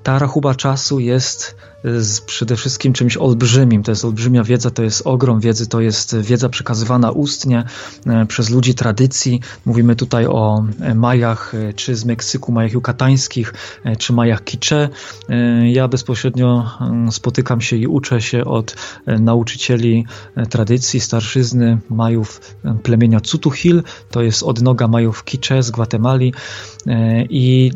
Ta 0.06 0.20
rachuba 0.20 0.56
czasu 0.56 1.00
jest 1.00 1.56
przede 2.26 2.56
wszystkim 2.56 2.94
czymś 2.94 3.18
olbrzymim. 3.18 3.84
To 3.84 3.92
jest 3.92 4.06
olbrzymia 4.06 4.44
wiedza, 4.44 4.72
to 4.72 4.84
jest 4.84 5.08
ogrom 5.08 5.40
wiedzy, 5.40 5.68
to 5.68 5.82
jest 5.82 6.18
wiedza 6.18 6.50
przekazywana 6.50 7.12
ustnie 7.12 7.64
e, 8.06 8.26
przez 8.26 8.50
ludzi 8.50 8.76
tradycji. 8.76 9.42
Mówimy 9.66 9.96
tutaj 9.96 10.28
o 10.28 10.66
e, 10.82 10.96
Majach, 10.96 11.54
czy 11.76 11.96
z 11.96 12.06
Meksyku, 12.06 12.52
Majach 12.52 12.72
Jukatańskich, 12.72 13.54
czy 14.00 14.14
Majach 14.14 14.44
Kicze. 14.44 14.90
Ja 15.66 15.88
bezpośrednio 15.88 16.72
spotykam 17.12 17.62
się 17.62 17.76
i 17.76 17.88
uczę 17.88 18.22
się 18.22 18.46
od 18.46 18.76
nauczycieli 19.06 20.06
tradycji, 20.50 21.00
starszyzny 21.00 21.78
Majów 21.90 22.56
plemienia 22.84 23.20
Cutuhil, 23.20 23.84
to 24.12 24.22
jest 24.22 24.44
odnoga 24.44 24.88
Majów 24.88 25.24
Kicze 25.24 25.64
z 25.64 25.72
Gwatemali 25.72 26.34
i 27.30 27.72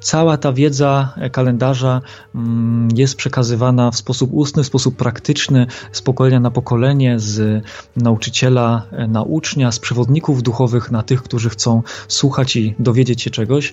cała 0.00 0.36
ta 0.36 0.52
wiedza 0.52 1.14
kalendarza 1.32 2.00
mm, 2.34 2.88
jest 2.94 3.16
przekazywana 3.16 3.90
w 3.90 3.96
sposób 3.96 4.30
ustny, 4.32 4.62
w 4.62 4.66
sposób 4.66 4.96
praktyczny, 4.96 5.66
z 5.92 6.02
pokolenia 6.02 6.40
na 6.40 6.50
pokolenie, 6.50 7.18
z 7.18 7.64
nauczyciela 7.96 8.86
na 9.08 9.22
ucznia, 9.22 9.72
z 9.72 9.78
przewodników 9.78 10.42
duchowych 10.42 10.90
na 10.90 11.02
tych, 11.02 11.22
którzy 11.22 11.50
chcą 11.50 11.82
słuchać 12.08 12.56
i 12.56 12.74
dowiedzieć 12.78 13.22
się 13.22 13.30
czegoś. 13.30 13.72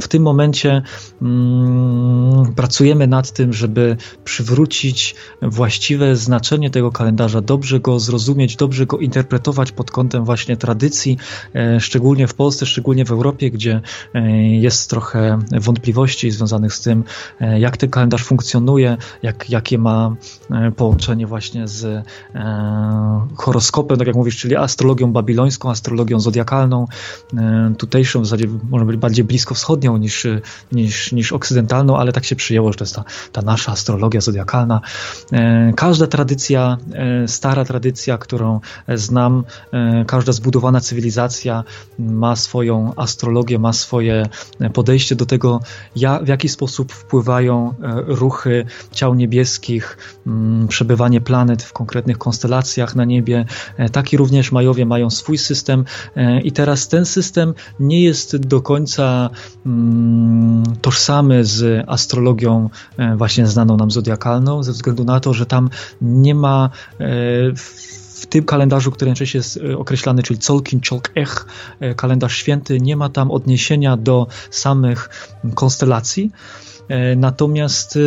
W 0.00 0.08
tym 0.08 0.22
momencie 0.22 0.82
mm, 1.22 2.54
pracujemy 2.54 3.06
nad 3.06 3.32
tym, 3.32 3.52
żeby 3.52 3.96
przywrócić 4.24 5.14
właściwe 5.42 6.16
znaczenie 6.16 6.70
tego 6.70 6.92
kalendarza, 6.92 7.40
dobrze 7.40 7.80
go 7.80 8.00
zrozumieć, 8.00 8.56
dobrze 8.56 8.86
go 8.86 8.98
interpretować 8.98 9.72
pod 9.72 9.90
kątem 9.90 10.24
właśnie 10.24 10.56
tradycji, 10.56 11.18
e, 11.54 11.80
szczególnie 11.80 12.26
w 12.26 12.34
Polsce, 12.34 12.66
szczególnie 12.66 13.04
w 13.04 13.10
Europie, 13.10 13.50
gdzie 13.50 13.80
e, 14.14 14.42
jest 14.42 14.90
trochę 14.90 15.35
wątpliwości 15.60 16.30
związanych 16.30 16.74
z 16.74 16.80
tym, 16.80 17.04
e, 17.40 17.60
jak 17.60 17.76
ten 17.76 17.90
kalendarz 17.90 18.24
funkcjonuje, 18.24 18.96
jak, 19.22 19.50
jakie 19.50 19.78
ma 19.78 20.16
połączenie 20.76 21.26
właśnie 21.26 21.68
z 21.68 22.06
horoskopem, 23.36 23.98
tak 23.98 24.06
jak 24.06 24.16
mówisz, 24.16 24.36
czyli 24.36 24.56
astrologią 24.56 25.12
babilońską, 25.12 25.70
astrologią 25.70 26.20
zodiakalną, 26.20 26.86
tutejszą, 27.78 28.20
w 28.20 28.26
zasadzie 28.26 28.48
może 28.70 28.84
być 28.84 28.96
bardziej 28.96 29.24
blisko 29.24 29.54
wschodnią 29.54 29.96
niż, 29.96 30.26
niż, 30.72 31.12
niż 31.12 31.32
okcydentalną, 31.32 31.98
ale 31.98 32.12
tak 32.12 32.24
się 32.24 32.36
przyjęło, 32.36 32.72
że 32.72 32.78
to 32.78 32.84
jest 32.84 32.94
ta, 32.94 33.04
ta 33.32 33.42
nasza 33.42 33.72
astrologia 33.72 34.20
zodiakalna. 34.20 34.80
Każda 35.76 36.06
tradycja, 36.06 36.78
stara 37.26 37.64
tradycja, 37.64 38.18
którą 38.18 38.60
znam, 38.94 39.44
każda 40.06 40.32
zbudowana 40.32 40.80
cywilizacja 40.80 41.64
ma 41.98 42.36
swoją 42.36 42.92
astrologię, 42.96 43.58
ma 43.58 43.72
swoje 43.72 44.26
podejście 44.72 45.16
do 45.16 45.25
tego, 45.26 45.60
w 46.22 46.28
jaki 46.28 46.48
sposób 46.48 46.92
wpływają 46.92 47.74
e, 47.82 48.02
ruchy 48.06 48.66
ciał 48.92 49.14
niebieskich, 49.14 49.98
mm, 50.26 50.68
przebywanie 50.68 51.20
planet 51.20 51.62
w 51.62 51.72
konkretnych 51.72 52.18
konstelacjach 52.18 52.96
na 52.96 53.04
niebie. 53.04 53.44
E, 53.76 53.88
taki 53.88 54.16
również 54.16 54.52
Majowie 54.52 54.86
mają 54.86 55.10
swój 55.10 55.38
system 55.38 55.84
e, 56.16 56.40
i 56.40 56.52
teraz 56.52 56.88
ten 56.88 57.06
system 57.06 57.54
nie 57.80 58.02
jest 58.02 58.36
do 58.36 58.60
końca 58.60 59.30
mm, 59.66 60.62
tożsamy 60.80 61.44
z 61.44 61.84
astrologią 61.88 62.70
właśnie 63.16 63.46
znaną 63.46 63.76
nam 63.76 63.90
zodiakalną, 63.90 64.62
ze 64.62 64.72
względu 64.72 65.04
na 65.04 65.20
to, 65.20 65.34
że 65.34 65.46
tam 65.46 65.70
nie 66.00 66.34
ma 66.34 66.70
w 68.16 68.26
tym 68.26 68.44
kalendarzu, 68.44 68.90
który 68.90 69.08
najczęściej 69.08 69.38
jest 69.38 69.56
e, 69.56 69.78
określany, 69.78 70.22
czyli 70.22 70.38
Colkin 70.38 70.80
Cholk 70.88 71.10
Ech, 71.14 71.46
e, 71.80 71.94
kalendarz 71.94 72.36
święty, 72.36 72.80
nie 72.80 72.96
ma 72.96 73.08
tam 73.08 73.30
odniesienia 73.30 73.96
do 73.96 74.26
samych 74.50 75.10
konstelacji. 75.54 76.30
E, 76.88 77.16
natomiast 77.16 77.98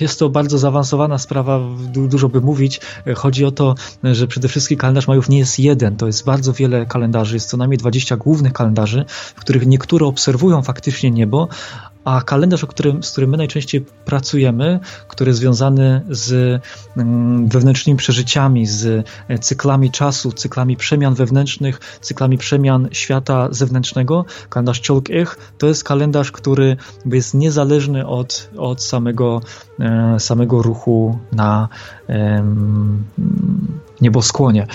jest 0.00 0.18
to 0.18 0.28
bardzo 0.28 0.58
zaawansowana 0.58 1.18
sprawa, 1.18 1.60
dużo 2.08 2.28
by 2.28 2.40
mówić. 2.40 2.80
Chodzi 3.16 3.44
o 3.44 3.50
to, 3.50 3.74
że 4.04 4.26
przede 4.26 4.48
wszystkim 4.48 4.78
kalendarz 4.78 5.08
Majów 5.08 5.28
nie 5.28 5.38
jest 5.38 5.58
jeden, 5.58 5.96
to 5.96 6.06
jest 6.06 6.24
bardzo 6.24 6.52
wiele 6.52 6.86
kalendarzy, 6.86 7.36
jest 7.36 7.48
co 7.48 7.56
najmniej 7.56 7.78
20 7.78 8.16
głównych 8.16 8.52
kalendarzy, 8.52 9.04
w 9.08 9.40
których 9.40 9.66
niektóre 9.66 10.06
obserwują 10.06 10.62
faktycznie 10.62 11.10
niebo, 11.10 11.48
a 12.04 12.22
kalendarz, 12.22 12.64
o 12.64 12.66
którym, 12.66 13.02
z 13.02 13.12
którym 13.12 13.30
my 13.30 13.36
najczęściej 13.36 13.84
pracujemy, 14.04 14.80
który 15.08 15.30
jest 15.30 15.40
związany 15.40 16.02
z 16.10 16.60
mm, 16.96 17.48
wewnętrznymi 17.48 17.96
przeżyciami, 17.96 18.66
z 18.66 19.06
e, 19.28 19.38
cyklami 19.38 19.90
czasu, 19.90 20.32
cyklami 20.32 20.76
przemian 20.76 21.14
wewnętrznych, 21.14 21.80
cyklami 22.00 22.38
przemian 22.38 22.88
świata 22.92 23.48
zewnętrznego, 23.50 24.24
kalendarz 24.48 24.82
Cholk 24.88 25.10
Ich, 25.10 25.36
to 25.58 25.66
jest 25.66 25.84
kalendarz, 25.84 26.32
który 26.32 26.76
jest 27.06 27.34
niezależny 27.34 28.06
od, 28.06 28.50
od 28.56 28.82
samego, 28.82 29.40
e, 29.80 30.20
samego 30.20 30.62
ruchu 30.62 31.18
na 31.32 31.68
nieboskłonie. 34.00 34.66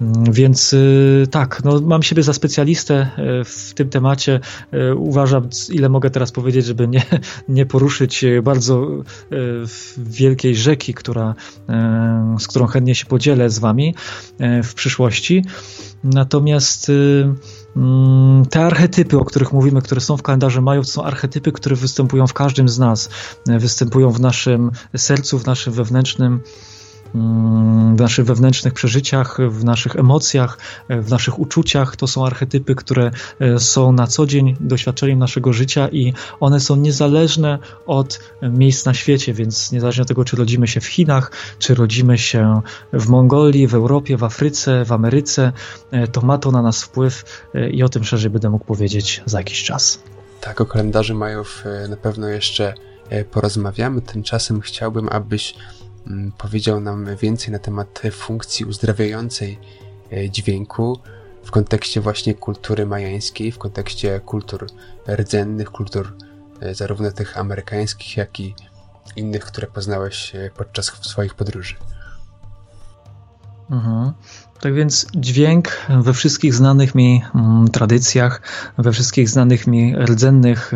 Mm, 0.00 0.32
więc 0.32 0.72
y, 0.72 1.26
tak, 1.30 1.64
no, 1.64 1.80
mam 1.80 2.02
siebie 2.02 2.22
za 2.22 2.32
specjalistę 2.32 3.10
y, 3.40 3.44
w 3.44 3.72
tym 3.74 3.88
temacie. 3.88 4.40
Y, 4.74 4.94
uważam, 4.94 5.48
ile 5.70 5.88
mogę 5.88 6.10
teraz 6.10 6.32
powiedzieć, 6.32 6.66
żeby 6.66 6.88
nie, 6.88 7.02
nie 7.48 7.66
poruszyć 7.66 8.24
bardzo 8.42 8.86
wielkiej 9.96 10.56
rzeki, 10.56 10.94
która, 10.94 11.34
z 12.38 12.46
którą 12.46 12.66
chętnie 12.66 12.94
się 12.94 13.06
podzielę 13.06 13.50
z 13.50 13.58
Wami 13.58 13.94
w 14.64 14.74
przyszłości. 14.74 15.44
Natomiast 16.04 16.92
mm, 17.76 18.46
te 18.50 18.64
archetypy, 18.64 19.18
o 19.18 19.24
których 19.24 19.52
mówimy, 19.52 19.82
które 19.82 20.00
są 20.00 20.16
w 20.16 20.22
kalendarzu 20.22 20.62
Majów, 20.62 20.86
to 20.86 20.92
są 20.92 21.02
archetypy, 21.02 21.52
które 21.52 21.76
występują 21.76 22.26
w 22.26 22.32
każdym 22.32 22.68
z 22.68 22.78
nas, 22.78 23.10
występują 23.46 24.10
w 24.10 24.20
naszym 24.20 24.70
sercu, 24.96 25.38
w 25.38 25.46
naszym 25.46 25.72
wewnętrznym 25.72 26.40
w 27.14 28.00
naszych 28.00 28.24
wewnętrznych 28.24 28.72
przeżyciach, 28.72 29.38
w 29.48 29.64
naszych 29.64 29.96
emocjach, 29.96 30.58
w 30.88 31.10
naszych 31.10 31.38
uczuciach. 31.38 31.96
To 31.96 32.06
są 32.06 32.26
archetypy, 32.26 32.74
które 32.74 33.10
e, 33.40 33.58
są 33.58 33.92
na 33.92 34.06
co 34.06 34.26
dzień 34.26 34.56
doświadczeniem 34.60 35.18
naszego 35.18 35.52
życia 35.52 35.88
i 35.88 36.14
one 36.40 36.60
są 36.60 36.76
niezależne 36.76 37.58
od 37.86 38.20
miejsc 38.42 38.86
na 38.86 38.94
świecie, 38.94 39.34
więc 39.34 39.72
niezależnie 39.72 40.02
od 40.02 40.08
tego, 40.08 40.24
czy 40.24 40.36
rodzimy 40.36 40.68
się 40.68 40.80
w 40.80 40.86
Chinach, 40.86 41.32
czy 41.58 41.74
rodzimy 41.74 42.18
się 42.18 42.60
w 42.92 43.08
Mongolii, 43.08 43.66
w 43.66 43.74
Europie, 43.74 44.16
w 44.16 44.24
Afryce, 44.24 44.84
w 44.84 44.92
Ameryce, 44.92 45.52
e, 45.90 46.08
to 46.08 46.20
ma 46.20 46.38
to 46.38 46.50
na 46.50 46.62
nas 46.62 46.82
wpływ 46.82 47.24
e, 47.54 47.70
i 47.70 47.82
o 47.82 47.88
tym 47.88 48.04
szerzej 48.04 48.30
będę 48.30 48.50
mógł 48.50 48.64
powiedzieć 48.64 49.22
za 49.26 49.38
jakiś 49.38 49.64
czas. 49.64 50.02
Tak, 50.40 50.60
o 50.60 50.66
kalendarzy 50.66 51.14
Majów 51.14 51.64
na 51.88 51.96
pewno 51.96 52.28
jeszcze 52.28 52.74
porozmawiamy. 53.30 54.02
Tymczasem 54.02 54.60
chciałbym, 54.60 55.08
abyś 55.08 55.54
Mm, 55.54 55.79
powiedział 56.38 56.80
nam 56.80 57.16
więcej 57.16 57.52
na 57.52 57.58
temat 57.58 58.02
funkcji 58.12 58.66
uzdrawiającej 58.66 59.58
e, 60.12 60.30
dźwięku 60.30 60.98
w 61.44 61.50
kontekście 61.50 62.00
właśnie 62.00 62.34
kultury 62.34 62.86
majańskiej, 62.86 63.52
w 63.52 63.58
kontekście 63.58 64.20
kultur 64.20 64.66
rdzennych, 65.08 65.70
kultur 65.70 66.16
e, 66.60 66.74
zarówno 66.74 67.12
tych 67.12 67.38
amerykańskich, 67.38 68.16
jak 68.16 68.40
i 68.40 68.54
innych, 69.16 69.44
które 69.44 69.66
poznałeś 69.66 70.34
e, 70.34 70.50
podczas 70.56 70.86
swoich 70.86 71.34
podróży. 71.34 71.74
Mhm. 73.70 74.12
Tak 74.60 74.74
więc 74.74 75.06
dźwięk 75.14 75.68
we 76.02 76.12
wszystkich 76.12 76.54
znanych 76.54 76.94
mi 76.94 77.22
mm, 77.34 77.68
tradycjach, 77.68 78.42
we 78.78 78.92
wszystkich 78.92 79.28
znanych 79.28 79.66
mi 79.66 79.96
rdzennych 79.96 80.72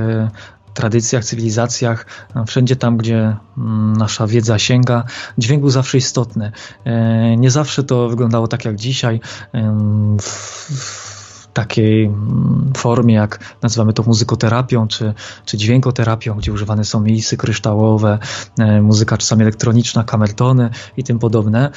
tradycjach, 0.75 1.25
cywilizacjach, 1.25 2.07
wszędzie 2.47 2.77
tam, 2.77 2.97
gdzie 2.97 3.37
mm, 3.59 3.97
nasza 3.97 4.27
wiedza 4.27 4.59
sięga, 4.59 5.05
dźwięk 5.39 5.61
był 5.61 5.71
zawsze 5.71 5.99
istotny. 5.99 6.53
E, 6.85 7.37
nie 7.37 7.51
zawsze 7.51 7.85
to 7.85 8.09
wyglądało 8.09 8.49
tak 8.49 8.65
jak 8.65 8.77
dzisiaj. 8.77 9.21
W, 10.23 11.15
takiej 11.55 12.05
mm, 12.05 12.73
formie, 12.77 13.15
jak 13.15 13.57
nazywamy 13.63 13.93
to 13.93 14.03
muzykoterapią, 14.03 14.89
czy, 14.89 15.15
czy 15.45 15.57
dźwiękoterapią, 15.57 16.35
gdzie 16.37 16.53
używane 16.53 16.85
są 16.85 17.01
misy 17.01 17.37
kryształowe, 17.37 18.19
e, 18.59 18.83
muzyka 18.83 19.19
czasami 19.19 19.43
elektroniczna, 19.43 20.05
kamertony 20.05 20.71
i 20.97 21.05
tym 21.05 21.19
podobne. 21.19 21.71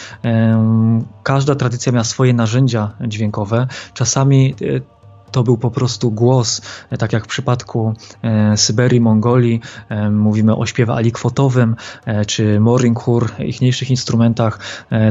Każda 1.24 1.56
tradycja 1.56 1.92
miała 1.92 2.04
swoje 2.04 2.34
narzędzia 2.34 2.92
dźwiękowe. 3.08 3.68
Czasami 3.94 4.56
e, 4.62 4.97
to 5.38 5.44
był 5.44 5.58
po 5.58 5.72
prostu 5.72 6.12
głos, 6.12 6.62
tak 7.00 7.14
jak 7.14 7.24
w 7.26 7.28
przypadku 7.28 7.94
e, 8.22 8.58
Syberii, 8.58 9.02
Mongolii, 9.02 9.62
e, 9.90 10.10
mówimy 10.10 10.56
o 10.56 10.66
śpiewie 10.66 10.94
alikwotowym, 10.94 11.76
e, 12.06 12.26
czy 12.26 12.60
moringhur, 12.60 13.32
ichniejszych 13.40 13.90
instrumentach, 13.90 14.60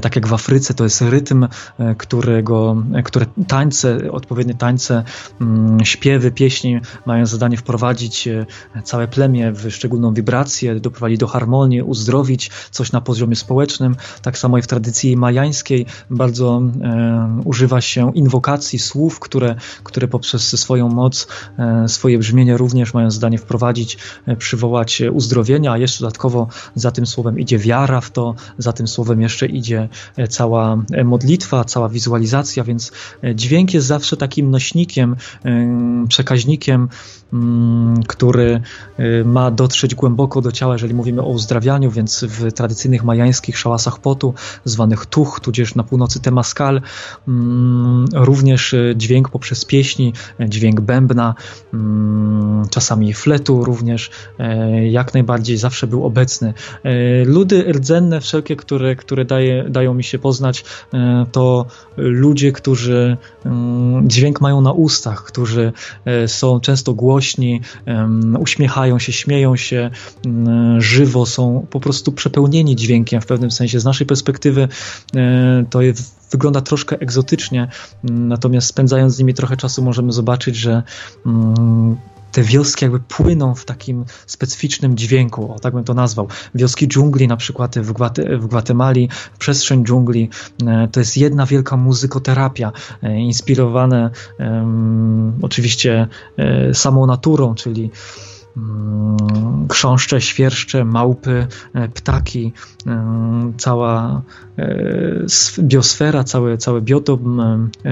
tak 0.02 0.16
jak 0.16 0.26
w 0.26 0.34
Afryce, 0.34 0.74
to 0.74 0.84
jest 0.84 1.02
rytm, 1.02 1.48
którego, 1.98 2.76
które 3.04 3.26
tańce, 3.48 4.12
odpowiednie 4.12 4.54
tańce, 4.54 5.04
mm, 5.40 5.84
śpiewy, 5.84 6.30
pieśni 6.30 6.80
mają 7.06 7.26
zadanie 7.26 7.56
wprowadzić 7.56 8.28
całe 8.84 9.08
plemię 9.08 9.52
w 9.52 9.70
szczególną 9.70 10.14
wibrację, 10.14 10.80
doprowadzić 10.80 11.18
do 11.18 11.26
harmonii, 11.26 11.82
uzdrowić 11.82 12.50
coś 12.70 12.92
na 12.92 13.00
poziomie 13.00 13.36
społecznym. 13.36 13.96
Tak 14.22 14.38
samo 14.38 14.58
i 14.58 14.62
w 14.62 14.66
tradycji 14.66 15.16
majańskiej 15.16 15.86
bardzo 16.10 16.62
używa 17.44 17.80
się 17.80 18.12
inwokacji, 18.14 18.78
słów, 18.78 19.20
które, 19.20 19.54
które 19.82 20.08
poprzez 20.16 20.60
swoją 20.60 20.88
moc, 20.88 21.26
e, 21.58 21.88
swoje 21.88 22.18
brzmienie 22.18 22.56
również 22.56 22.94
mają 22.94 23.10
zadanie 23.10 23.38
wprowadzić, 23.38 23.98
e, 24.26 24.36
przywołać 24.36 25.02
uzdrowienia, 25.12 25.72
a 25.72 25.78
jeszcze 25.78 26.00
dodatkowo 26.00 26.48
za 26.74 26.90
tym 26.90 27.06
słowem 27.06 27.38
idzie 27.38 27.58
wiara 27.58 28.00
w 28.00 28.10
to, 28.10 28.34
za 28.58 28.72
tym 28.72 28.88
słowem 28.88 29.20
jeszcze 29.20 29.46
idzie 29.46 29.88
e, 30.16 30.28
cała 30.28 30.84
modlitwa, 31.04 31.64
cała 31.64 31.88
wizualizacja, 31.88 32.64
więc 32.64 32.92
dźwięk 33.34 33.74
jest 33.74 33.86
zawsze 33.86 34.16
takim 34.16 34.50
nośnikiem, 34.50 35.16
przekaźnikiem, 36.08 36.88
który 38.08 38.60
ma 39.24 39.50
dotrzeć 39.50 39.94
głęboko 39.94 40.40
do 40.40 40.52
ciała, 40.52 40.74
jeżeli 40.74 40.94
mówimy 40.94 41.22
o 41.22 41.26
uzdrawianiu, 41.26 41.90
więc 41.90 42.24
w 42.24 42.52
tradycyjnych 42.52 43.04
majańskich 43.04 43.58
szałasach 43.58 43.98
potu, 43.98 44.34
zwanych 44.64 45.06
tuch, 45.06 45.40
tudzież 45.40 45.74
na 45.74 45.84
północy 45.84 46.20
temaskal, 46.20 46.80
mm, 47.28 48.04
również 48.14 48.74
dźwięk 48.94 49.28
poprzez 49.28 49.64
pieśni, 49.64 50.12
dźwięk 50.48 50.80
bębna, 50.80 51.34
mm, 51.74 52.62
czasami 52.70 53.14
fletu 53.14 53.64
również, 53.64 54.10
jak 54.90 55.14
najbardziej 55.14 55.56
zawsze 55.56 55.86
był 55.86 56.04
obecny. 56.04 56.54
Ludy 57.24 57.72
rdzenne 57.72 58.20
wszelkie, 58.20 58.56
które, 58.56 58.96
które 58.96 59.24
daje, 59.24 59.64
dają 59.68 59.94
mi 59.94 60.04
się 60.04 60.18
poznać, 60.18 60.64
to 61.32 61.66
ludzie, 61.96 62.52
którzy 62.52 63.16
mm, 63.44 64.10
dźwięk 64.10 64.40
mają 64.40 64.60
na 64.60 64.72
ustach, 64.72 65.24
którzy 65.24 65.72
są 66.26 66.60
często 66.60 66.94
głośni, 66.94 67.15
uśmiechają 68.38 68.98
się, 68.98 69.12
śmieją 69.12 69.56
się 69.56 69.90
żywo, 70.78 71.26
są 71.26 71.66
po 71.70 71.80
prostu 71.80 72.12
przepełnieni 72.12 72.76
dźwiękiem 72.76 73.20
w 73.20 73.26
pewnym 73.26 73.50
sensie. 73.50 73.80
Z 73.80 73.84
naszej 73.84 74.06
perspektywy 74.06 74.68
e, 75.16 75.64
to 75.70 75.82
jest, 75.82 76.28
wygląda 76.30 76.60
troszkę 76.60 76.98
egzotycznie, 76.98 77.68
natomiast 78.04 78.66
spędzając 78.66 79.14
z 79.14 79.18
nimi 79.18 79.34
trochę 79.34 79.56
czasu 79.56 79.82
możemy 79.82 80.12
zobaczyć, 80.12 80.56
że 80.56 80.82
mm, 81.26 81.96
te 82.36 82.42
wioski 82.42 82.84
jakby 82.84 83.00
płyną 83.00 83.54
w 83.54 83.64
takim 83.64 84.04
specyficznym 84.26 84.96
dźwięku, 84.96 85.52
o 85.54 85.58
tak 85.58 85.74
bym 85.74 85.84
to 85.84 85.94
nazwał. 85.94 86.28
Wioski 86.54 86.88
dżungli 86.88 87.28
na 87.28 87.36
przykład 87.36 87.78
w, 87.78 87.92
w 88.38 88.46
Gwatemali, 88.46 89.08
przestrzeń 89.38 89.84
dżungli, 89.84 90.30
e, 90.66 90.88
to 90.92 91.00
jest 91.00 91.16
jedna 91.16 91.46
wielka 91.46 91.76
muzykoterapia, 91.76 92.72
e, 93.02 93.18
inspirowane 93.18 94.10
um, 94.38 95.32
oczywiście 95.42 96.08
samą 96.72 97.06
naturą, 97.06 97.54
czyli 97.54 97.90
chrząszcze, 99.70 100.20
świerszcze, 100.20 100.84
małpy, 100.84 101.46
e, 101.74 101.88
ptaki, 101.88 102.52
e, 102.86 103.52
cała 103.58 104.22
e, 104.58 104.64
biosfera, 105.60 106.24
cały, 106.24 106.58
cały 106.58 106.82
biotop 106.82 107.20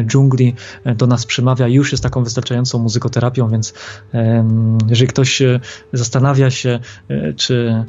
dżungli 0.06 0.54
do 0.96 1.06
nas 1.06 1.26
przemawia. 1.26 1.68
Już 1.68 1.92
jest 1.92 2.02
taką 2.02 2.24
wystarczającą 2.24 2.78
muzykoterapią, 2.78 3.48
więc 3.48 3.74
jeżeli 4.88 5.08
ktoś 5.08 5.42
zastanawia 5.92 6.50
się, 6.50 6.80
czy 7.36 7.84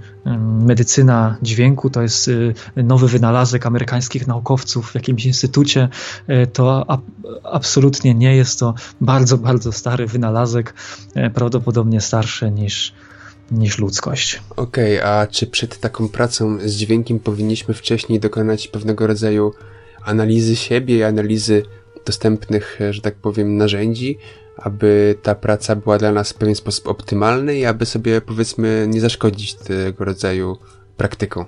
medycyna 0.65 1.37
dźwięku 1.41 1.89
to 1.89 2.01
jest 2.01 2.29
nowy 2.75 3.07
wynalazek 3.07 3.65
amerykańskich 3.65 4.27
naukowców 4.27 4.91
w 4.91 4.95
jakimś 4.95 5.25
instytucie, 5.25 5.89
to 6.53 6.85
absolutnie 7.43 8.13
nie 8.13 8.35
jest 8.35 8.59
to 8.59 8.73
bardzo, 9.01 9.37
bardzo 9.37 9.71
stary 9.71 10.07
wynalazek, 10.07 10.73
prawdopodobnie 11.33 12.01
starszy 12.01 12.51
niż 12.51 12.64
niż, 12.65 12.93
niż 13.51 13.77
ludzkość. 13.79 14.41
Okej, 14.55 14.99
okay, 14.99 15.09
a 15.09 15.27
czy 15.27 15.47
przed 15.47 15.79
taką 15.79 16.09
pracą 16.09 16.57
z 16.65 16.71
dźwiękiem 16.71 17.19
powinniśmy 17.19 17.73
wcześniej 17.73 18.19
dokonać 18.19 18.67
pewnego 18.67 19.07
rodzaju 19.07 19.53
analizy 20.05 20.55
siebie 20.55 20.97
i 20.97 21.03
analizy 21.03 21.63
dostępnych, 22.05 22.79
że 22.89 23.01
tak 23.01 23.15
powiem, 23.15 23.57
narzędzi, 23.57 24.17
aby 24.57 25.15
ta 25.21 25.35
praca 25.35 25.75
była 25.75 25.97
dla 25.97 26.11
nas 26.11 26.31
w 26.31 26.33
pewien 26.33 26.55
sposób 26.55 26.87
optymalna 26.87 27.51
i 27.51 27.65
aby 27.65 27.85
sobie, 27.85 28.21
powiedzmy, 28.21 28.87
nie 28.89 29.01
zaszkodzić 29.01 29.53
tego 29.53 30.05
rodzaju 30.05 30.57
praktyką? 30.97 31.45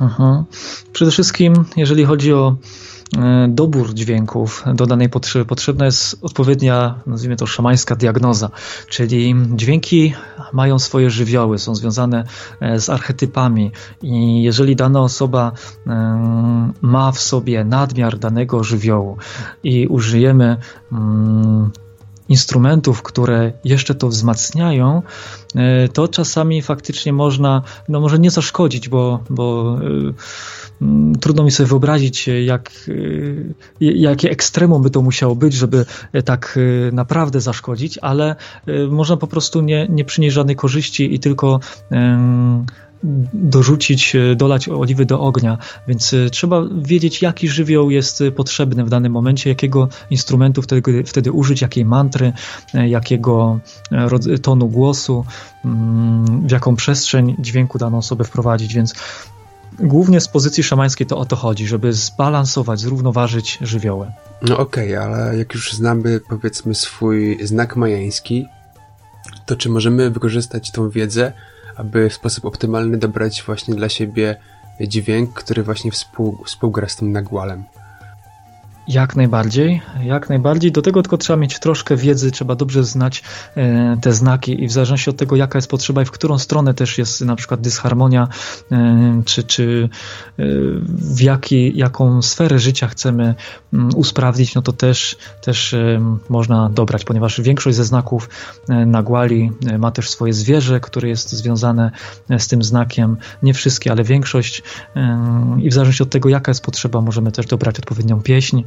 Mhm. 0.00 0.44
Przede 0.92 1.10
wszystkim, 1.10 1.64
jeżeli 1.76 2.04
chodzi 2.04 2.32
o 2.32 2.56
E, 2.56 2.89
dobór 3.48 3.94
dźwięków 3.94 4.64
do 4.74 4.86
danej 4.86 5.08
potrzeby. 5.08 5.44
Potrzebna 5.44 5.84
jest 5.84 6.16
odpowiednia, 6.22 7.00
nazwijmy 7.06 7.36
to 7.36 7.46
szamańska 7.46 7.96
diagnoza, 7.96 8.50
czyli 8.88 9.34
dźwięki 9.54 10.14
mają 10.52 10.78
swoje 10.78 11.10
żywioły, 11.10 11.58
są 11.58 11.74
związane 11.74 12.24
e, 12.60 12.80
z 12.80 12.90
archetypami 12.90 13.72
i 14.02 14.42
jeżeli 14.42 14.76
dana 14.76 15.00
osoba 15.00 15.52
e, 15.86 15.90
ma 16.82 17.12
w 17.12 17.20
sobie 17.20 17.64
nadmiar 17.64 18.18
danego 18.18 18.64
żywiołu 18.64 19.16
i 19.62 19.86
użyjemy 19.86 20.56
mm, 20.92 21.70
instrumentów, 22.30 23.02
które 23.02 23.52
jeszcze 23.64 23.94
to 23.94 24.08
wzmacniają, 24.08 25.02
to 25.92 26.08
czasami 26.08 26.62
faktycznie 26.62 27.12
można, 27.12 27.62
no 27.88 28.00
może 28.00 28.18
nie 28.18 28.30
zaszkodzić, 28.30 28.88
bo, 28.88 29.20
bo 29.30 29.76
Mm, 30.82 31.14
trudno 31.14 31.44
mi 31.44 31.50
sobie 31.50 31.66
wyobrazić, 31.66 32.28
jak, 32.44 32.70
y, 32.88 33.54
jakie 33.80 34.30
ekstremum 34.30 34.82
by 34.82 34.90
to 34.90 35.02
musiało 35.02 35.36
być, 35.36 35.54
żeby 35.54 35.84
tak 36.24 36.58
naprawdę 36.92 37.40
zaszkodzić, 37.40 37.98
ale 37.98 38.36
można 38.88 39.16
po 39.16 39.26
prostu 39.26 39.60
nie, 39.60 39.86
nie 39.88 40.04
przynieść 40.04 40.34
żadnej 40.34 40.56
korzyści 40.56 41.14
i 41.14 41.20
tylko 41.20 41.60
dorzucić, 43.32 44.16
dolać 44.36 44.68
oliwy 44.68 45.06
do 45.06 45.20
ognia, 45.20 45.58
więc 45.88 46.14
trzeba 46.30 46.62
wiedzieć, 46.82 47.22
jaki 47.22 47.48
żywioł 47.48 47.90
jest 47.90 48.22
potrzebny 48.36 48.84
w 48.84 48.90
danym 48.90 49.12
momencie, 49.12 49.50
jakiego 49.50 49.88
instrumentu 50.10 50.62
wtedy, 50.62 51.04
wtedy 51.04 51.32
użyć, 51.32 51.60
jakiej 51.60 51.84
mantry, 51.84 52.32
jakiego 52.74 53.60
tonu 54.42 54.68
głosu, 54.68 55.24
mm, 55.64 56.48
w 56.48 56.50
jaką 56.50 56.76
przestrzeń 56.76 57.36
dźwięku 57.38 57.78
daną 57.78 57.98
osobę 57.98 58.24
wprowadzić, 58.24 58.74
więc 58.74 58.94
Głównie 59.78 60.20
z 60.20 60.28
pozycji 60.28 60.62
szamańskiej 60.62 61.06
to 61.06 61.18
o 61.18 61.24
to 61.24 61.36
chodzi, 61.36 61.66
żeby 61.66 61.92
zbalansować, 61.92 62.80
zrównoważyć 62.80 63.58
żywioły. 63.60 64.12
No 64.42 64.58
okej, 64.58 64.96
okay, 64.96 65.04
ale 65.04 65.36
jak 65.36 65.54
już 65.54 65.72
znamy 65.72 66.20
powiedzmy 66.28 66.74
swój 66.74 67.46
znak 67.46 67.76
majański, 67.76 68.46
to 69.46 69.56
czy 69.56 69.68
możemy 69.68 70.10
wykorzystać 70.10 70.70
tą 70.70 70.90
wiedzę, 70.90 71.32
aby 71.76 72.10
w 72.10 72.14
sposób 72.14 72.44
optymalny 72.44 72.98
dobrać 72.98 73.42
właśnie 73.42 73.74
dla 73.74 73.88
siebie 73.88 74.36
dźwięk, 74.80 75.32
który 75.32 75.62
właśnie 75.62 75.90
współ, 75.90 76.44
współgra 76.44 76.88
z 76.88 76.96
tym 76.96 77.12
nagłalem? 77.12 77.64
Jak 78.90 79.16
najbardziej, 79.16 79.82
jak 80.04 80.28
najbardziej. 80.28 80.72
Do 80.72 80.82
tego 80.82 81.02
tylko 81.02 81.16
trzeba 81.16 81.36
mieć 81.36 81.58
troszkę 81.58 81.96
wiedzy, 81.96 82.30
trzeba 82.30 82.54
dobrze 82.54 82.84
znać 82.84 83.22
e, 83.56 83.96
te 84.00 84.12
znaki 84.12 84.64
i 84.64 84.68
w 84.68 84.72
zależności 84.72 85.10
od 85.10 85.16
tego, 85.16 85.36
jaka 85.36 85.58
jest 85.58 85.70
potrzeba 85.70 86.02
i 86.02 86.04
w 86.04 86.10
którą 86.10 86.38
stronę 86.38 86.74
też 86.74 86.98
jest 86.98 87.20
na 87.20 87.36
przykład 87.36 87.60
dysharmonia, 87.60 88.28
e, 88.72 89.22
czy, 89.24 89.42
czy 89.42 89.88
e, 90.38 90.44
w 90.88 91.20
jaki, 91.20 91.78
jaką 91.78 92.22
sferę 92.22 92.58
życia 92.58 92.88
chcemy 92.88 93.34
mm, 93.72 93.90
usprawnić, 93.96 94.54
no 94.54 94.62
to 94.62 94.72
też, 94.72 95.16
też 95.40 95.74
można 96.28 96.68
dobrać, 96.68 97.04
ponieważ 97.04 97.40
większość 97.40 97.76
ze 97.76 97.84
znaków 97.84 98.28
nagłali 98.68 99.52
e, 99.66 99.78
ma 99.78 99.90
też 99.90 100.10
swoje 100.10 100.32
zwierzę, 100.32 100.80
które 100.80 101.08
jest 101.08 101.30
związane 101.30 101.90
z 102.38 102.48
tym 102.48 102.62
znakiem. 102.62 103.16
Nie 103.42 103.54
wszystkie, 103.54 103.92
ale 103.92 104.04
większość 104.04 104.62
i 105.58 105.70
w 105.70 105.72
zależności 105.72 106.02
od 106.02 106.10
tego, 106.10 106.28
jaka 106.28 106.50
jest 106.50 106.64
potrzeba, 106.64 107.00
możemy 107.00 107.32
też 107.32 107.46
dobrać 107.46 107.78
odpowiednią 107.78 108.22
pieśń, 108.22 108.62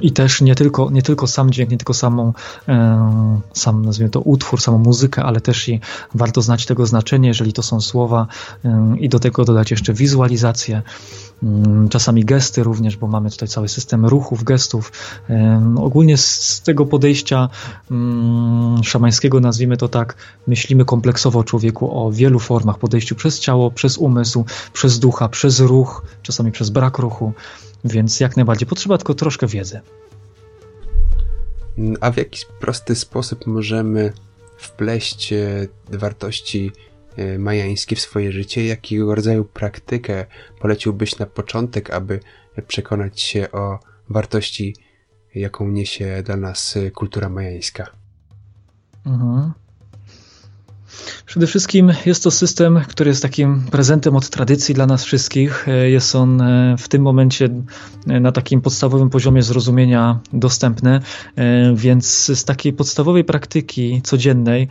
I 0.00 0.12
też 0.12 0.40
nie 0.40 0.54
tylko, 0.54 0.90
nie 0.90 1.02
tylko 1.02 1.26
sam 1.26 1.50
dźwięk, 1.50 1.70
nie 1.70 1.76
tylko 1.76 1.94
samą, 1.94 2.32
e, 2.68 3.40
sam 3.52 3.84
nazwijmy 3.84 4.10
to 4.10 4.20
utwór, 4.20 4.60
samą 4.60 4.78
muzykę, 4.78 5.22
ale 5.22 5.40
też 5.40 5.68
i 5.68 5.80
warto 6.14 6.42
znać 6.42 6.66
tego 6.66 6.86
znaczenie, 6.86 7.28
jeżeli 7.28 7.52
to 7.52 7.62
są 7.62 7.80
słowa 7.80 8.26
e, 8.64 8.94
i 9.00 9.08
do 9.08 9.18
tego 9.18 9.44
dodać 9.44 9.70
jeszcze 9.70 9.92
wizualizację, 9.94 10.82
mm, 11.42 11.88
czasami 11.88 12.24
gesty 12.24 12.62
również, 12.62 12.96
bo 12.96 13.06
mamy 13.06 13.30
tutaj 13.30 13.48
cały 13.48 13.68
system 13.68 14.06
ruchów, 14.06 14.44
gestów. 14.44 14.92
E, 15.30 15.74
ogólnie 15.80 16.16
z 16.16 16.60
tego 16.64 16.86
podejścia 16.86 17.48
mm, 17.90 18.84
szamańskiego, 18.84 19.40
nazwijmy 19.40 19.76
to 19.76 19.88
tak, 19.88 20.16
myślimy 20.46 20.84
kompleksowo 20.84 21.38
o 21.38 21.44
człowieku, 21.44 22.06
o 22.06 22.12
wielu 22.12 22.38
formach, 22.38 22.78
podejściu 22.78 23.14
przez 23.14 23.40
ciało, 23.40 23.70
przez 23.70 23.98
umysł, 23.98 24.44
przez 24.72 24.98
ducha, 24.98 25.28
przez 25.28 25.60
ruch, 25.60 26.02
czasami 26.22 26.52
przez 26.52 26.70
brak 26.70 26.98
ruchu. 26.98 27.32
Więc 27.86 28.20
jak 28.20 28.36
najbardziej 28.36 28.68
potrzeba 28.68 28.98
tylko 28.98 29.14
troszkę 29.14 29.46
wiedzy. 29.46 29.80
A 32.00 32.10
w 32.10 32.16
jaki 32.16 32.40
prosty 32.60 32.94
sposób 32.94 33.46
możemy 33.46 34.12
wpleść 34.56 35.32
e, 35.32 35.68
wartości 35.88 36.72
e, 37.16 37.38
majańskie 37.38 37.96
w 37.96 38.00
swoje 38.00 38.32
życie? 38.32 38.66
Jakiego 38.66 39.14
rodzaju 39.14 39.44
praktykę 39.44 40.26
poleciłbyś 40.60 41.18
na 41.18 41.26
początek, 41.26 41.90
aby 41.90 42.20
przekonać 42.66 43.20
się 43.20 43.52
o 43.52 43.78
wartości, 44.08 44.76
jaką 45.34 45.68
niesie 45.68 46.22
dla 46.22 46.36
nas 46.36 46.76
e, 46.76 46.90
kultura 46.90 47.28
majańska? 47.28 47.86
Mhm. 49.06 49.52
Przede 51.26 51.46
wszystkim 51.46 51.92
jest 52.06 52.24
to 52.24 52.30
system, 52.30 52.80
który 52.88 53.08
jest 53.08 53.22
takim 53.22 53.62
prezentem 53.70 54.16
od 54.16 54.30
tradycji 54.30 54.74
dla 54.74 54.86
nas 54.86 55.04
wszystkich. 55.04 55.68
E, 55.68 55.90
jest 55.90 56.14
on 56.14 56.40
e, 56.40 56.76
w 56.78 56.88
tym 56.88 57.02
momencie 57.02 57.48
e, 58.06 58.20
na 58.20 58.32
takim 58.32 58.60
podstawowym 58.60 59.10
poziomie 59.10 59.42
zrozumienia 59.42 60.20
dostępny, 60.32 61.00
więc 61.74 62.06
z 62.38 62.44
takiej 62.44 62.72
podstawowej 62.72 63.24
praktyki 63.24 64.02
codziennej 64.02 64.68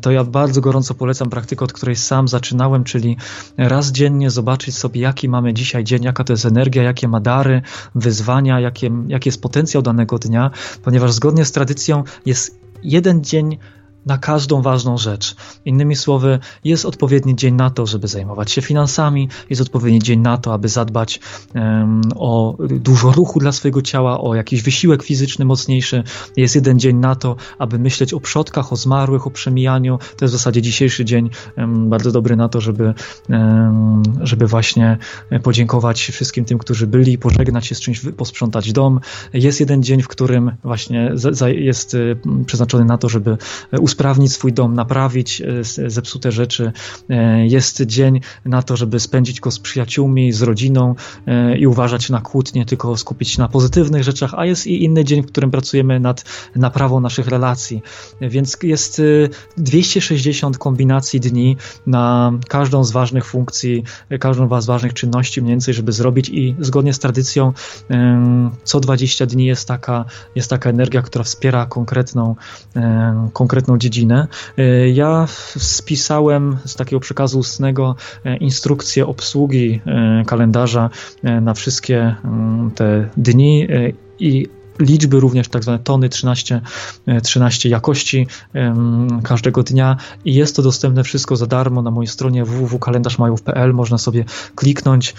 to 0.00 0.10
ja 0.10 0.24
bardzo 0.24 0.60
gorąco 0.60 0.94
polecam 0.94 1.30
praktykę, 1.30 1.64
od 1.64 1.72
której 1.72 1.96
sam 1.96 2.28
zaczynałem, 2.28 2.84
czyli 2.84 3.16
raz 3.56 3.92
dziennie 3.92 4.30
zobaczyć 4.30 4.76
sobie, 4.76 5.00
jaki 5.00 5.28
mamy 5.28 5.54
dzisiaj 5.54 5.84
dzień, 5.84 6.02
jaka 6.02 6.24
to 6.24 6.32
jest 6.32 6.44
energia, 6.44 6.82
jakie 6.82 7.08
ma 7.08 7.20
dary, 7.20 7.62
wyzwania, 7.94 8.60
jakie, 8.60 8.90
jaki 9.08 9.28
jest 9.28 9.42
potencjał 9.42 9.82
danego 9.82 10.18
dnia, 10.18 10.50
ponieważ 10.82 11.12
zgodnie 11.12 11.44
z 11.44 11.52
tradycją 11.52 12.04
jest 12.26 12.60
jeden 12.82 13.24
dzień 13.24 13.58
na 14.08 14.18
każdą 14.18 14.62
ważną 14.62 14.98
rzecz. 14.98 15.36
Innymi 15.64 15.96
słowy, 15.96 16.38
jest 16.64 16.84
odpowiedni 16.84 17.36
dzień 17.36 17.54
na 17.54 17.70
to, 17.70 17.86
żeby 17.86 18.08
zajmować 18.08 18.50
się 18.50 18.62
finansami, 18.62 19.28
jest 19.50 19.62
odpowiedni 19.62 19.98
dzień 19.98 20.20
na 20.20 20.38
to, 20.38 20.52
aby 20.52 20.68
zadbać 20.68 21.20
um, 21.54 22.00
o 22.16 22.56
dużo 22.70 23.12
ruchu 23.12 23.40
dla 23.40 23.52
swojego 23.52 23.82
ciała, 23.82 24.20
o 24.20 24.34
jakiś 24.34 24.62
wysiłek 24.62 25.02
fizyczny 25.02 25.44
mocniejszy. 25.44 26.02
Jest 26.36 26.54
jeden 26.54 26.78
dzień 26.78 26.96
na 26.96 27.14
to, 27.14 27.36
aby 27.58 27.78
myśleć 27.78 28.14
o 28.14 28.20
przodkach, 28.20 28.72
o 28.72 28.76
zmarłych, 28.76 29.26
o 29.26 29.30
przemijaniu. 29.30 29.98
To 29.98 30.24
jest 30.24 30.34
w 30.34 30.38
zasadzie 30.38 30.62
dzisiejszy 30.62 31.04
dzień 31.04 31.30
um, 31.56 31.90
bardzo 31.90 32.12
dobry 32.12 32.36
na 32.36 32.48
to, 32.48 32.60
żeby, 32.60 32.94
um, 33.28 34.02
żeby 34.20 34.46
właśnie 34.46 34.98
podziękować 35.42 36.00
wszystkim 36.00 36.44
tym, 36.44 36.58
którzy 36.58 36.86
byli, 36.86 37.18
pożegnać 37.18 37.66
się 37.66 37.74
z 37.74 37.80
czymś, 37.80 38.00
posprzątać 38.16 38.72
dom. 38.72 39.00
Jest 39.32 39.60
jeden 39.60 39.82
dzień, 39.82 40.02
w 40.02 40.08
którym 40.08 40.52
właśnie 40.64 41.12
jest 41.48 41.94
y, 41.94 42.18
przeznaczony 42.46 42.84
na 42.84 42.98
to, 42.98 43.08
żeby 43.08 43.36
usprawnić 43.98 44.32
swój 44.32 44.52
dom, 44.52 44.74
naprawić 44.74 45.40
y, 45.40 45.90
zepsute 45.90 46.32
rzeczy. 46.32 46.72
Y, 47.10 47.14
jest 47.46 47.82
dzień 47.82 48.20
na 48.44 48.62
to, 48.62 48.76
żeby 48.76 49.00
spędzić 49.00 49.40
go 49.40 49.50
z 49.50 49.58
przyjaciółmi, 49.58 50.32
z 50.32 50.42
rodziną 50.42 50.94
i 51.58 51.66
uważać 51.66 52.10
na 52.10 52.20
kłótnie, 52.20 52.66
tylko 52.66 52.96
skupić 52.96 53.28
się 53.28 53.42
na 53.42 53.48
pozytywnych 53.48 54.02
rzeczach, 54.02 54.34
a 54.36 54.46
jest 54.46 54.66
i 54.66 54.84
inny 54.84 55.04
dzień, 55.04 55.22
w 55.22 55.26
którym 55.26 55.50
pracujemy 55.50 56.00
nad 56.00 56.24
naprawą 56.56 57.00
naszych 57.00 57.28
relacji. 57.28 57.82
Więc 58.20 58.56
jest 58.62 59.02
260 59.56 60.58
kombinacji 60.58 61.20
dni 61.20 61.56
na 61.86 62.32
każdą 62.48 62.84
z 62.84 62.90
ważnych 62.90 63.24
funkcji, 63.24 63.84
każdą 64.20 64.60
z 64.60 64.66
ważnych 64.66 64.94
czynności 64.94 65.42
mniej 65.42 65.52
więcej, 65.52 65.74
żeby 65.74 65.92
zrobić 65.92 66.28
i 66.28 66.56
zgodnie 66.60 66.94
z 66.94 66.98
tradycją 66.98 67.52
co 68.64 68.80
20 68.80 69.26
dni 69.26 69.46
jest 69.46 69.68
taka, 69.68 70.04
jest 70.34 70.50
taka 70.50 70.70
energia, 70.70 71.02
która 71.02 71.24
wspiera 71.24 71.66
konkretną, 71.66 72.36
konkretną 73.32 73.77
dziedzinę. 73.78 74.28
E, 74.58 74.88
ja 74.88 75.26
spisałem 75.56 76.56
z 76.64 76.76
takiego 76.76 77.00
przekazu 77.00 77.38
ustnego 77.38 77.96
e, 78.24 78.36
instrukcję 78.36 79.06
obsługi 79.06 79.80
e, 79.86 80.22
kalendarza 80.26 80.90
na 81.22 81.54
wszystkie 81.54 82.14
mm, 82.24 82.70
te 82.70 83.08
dni 83.16 83.66
i 84.18 84.48
liczby 84.78 85.20
również 85.20 85.48
tak 85.48 85.62
zwane 85.62 85.78
tony 85.78 86.08
13, 86.08 86.60
13 87.22 87.68
e, 87.68 87.72
jakości 87.72 88.26
każdego 89.22 89.62
dnia 89.62 89.96
i 90.24 90.34
jest 90.34 90.56
to 90.56 90.62
dostępne 90.62 91.04
wszystko 91.04 91.36
za 91.36 91.46
darmo 91.46 91.82
na 91.82 91.90
mojej 91.90 92.08
stronie 92.08 92.44
www.kalendarzmajów.pl 92.44 93.74
można 93.74 93.98
sobie 93.98 94.24
kliknąć 94.54 95.14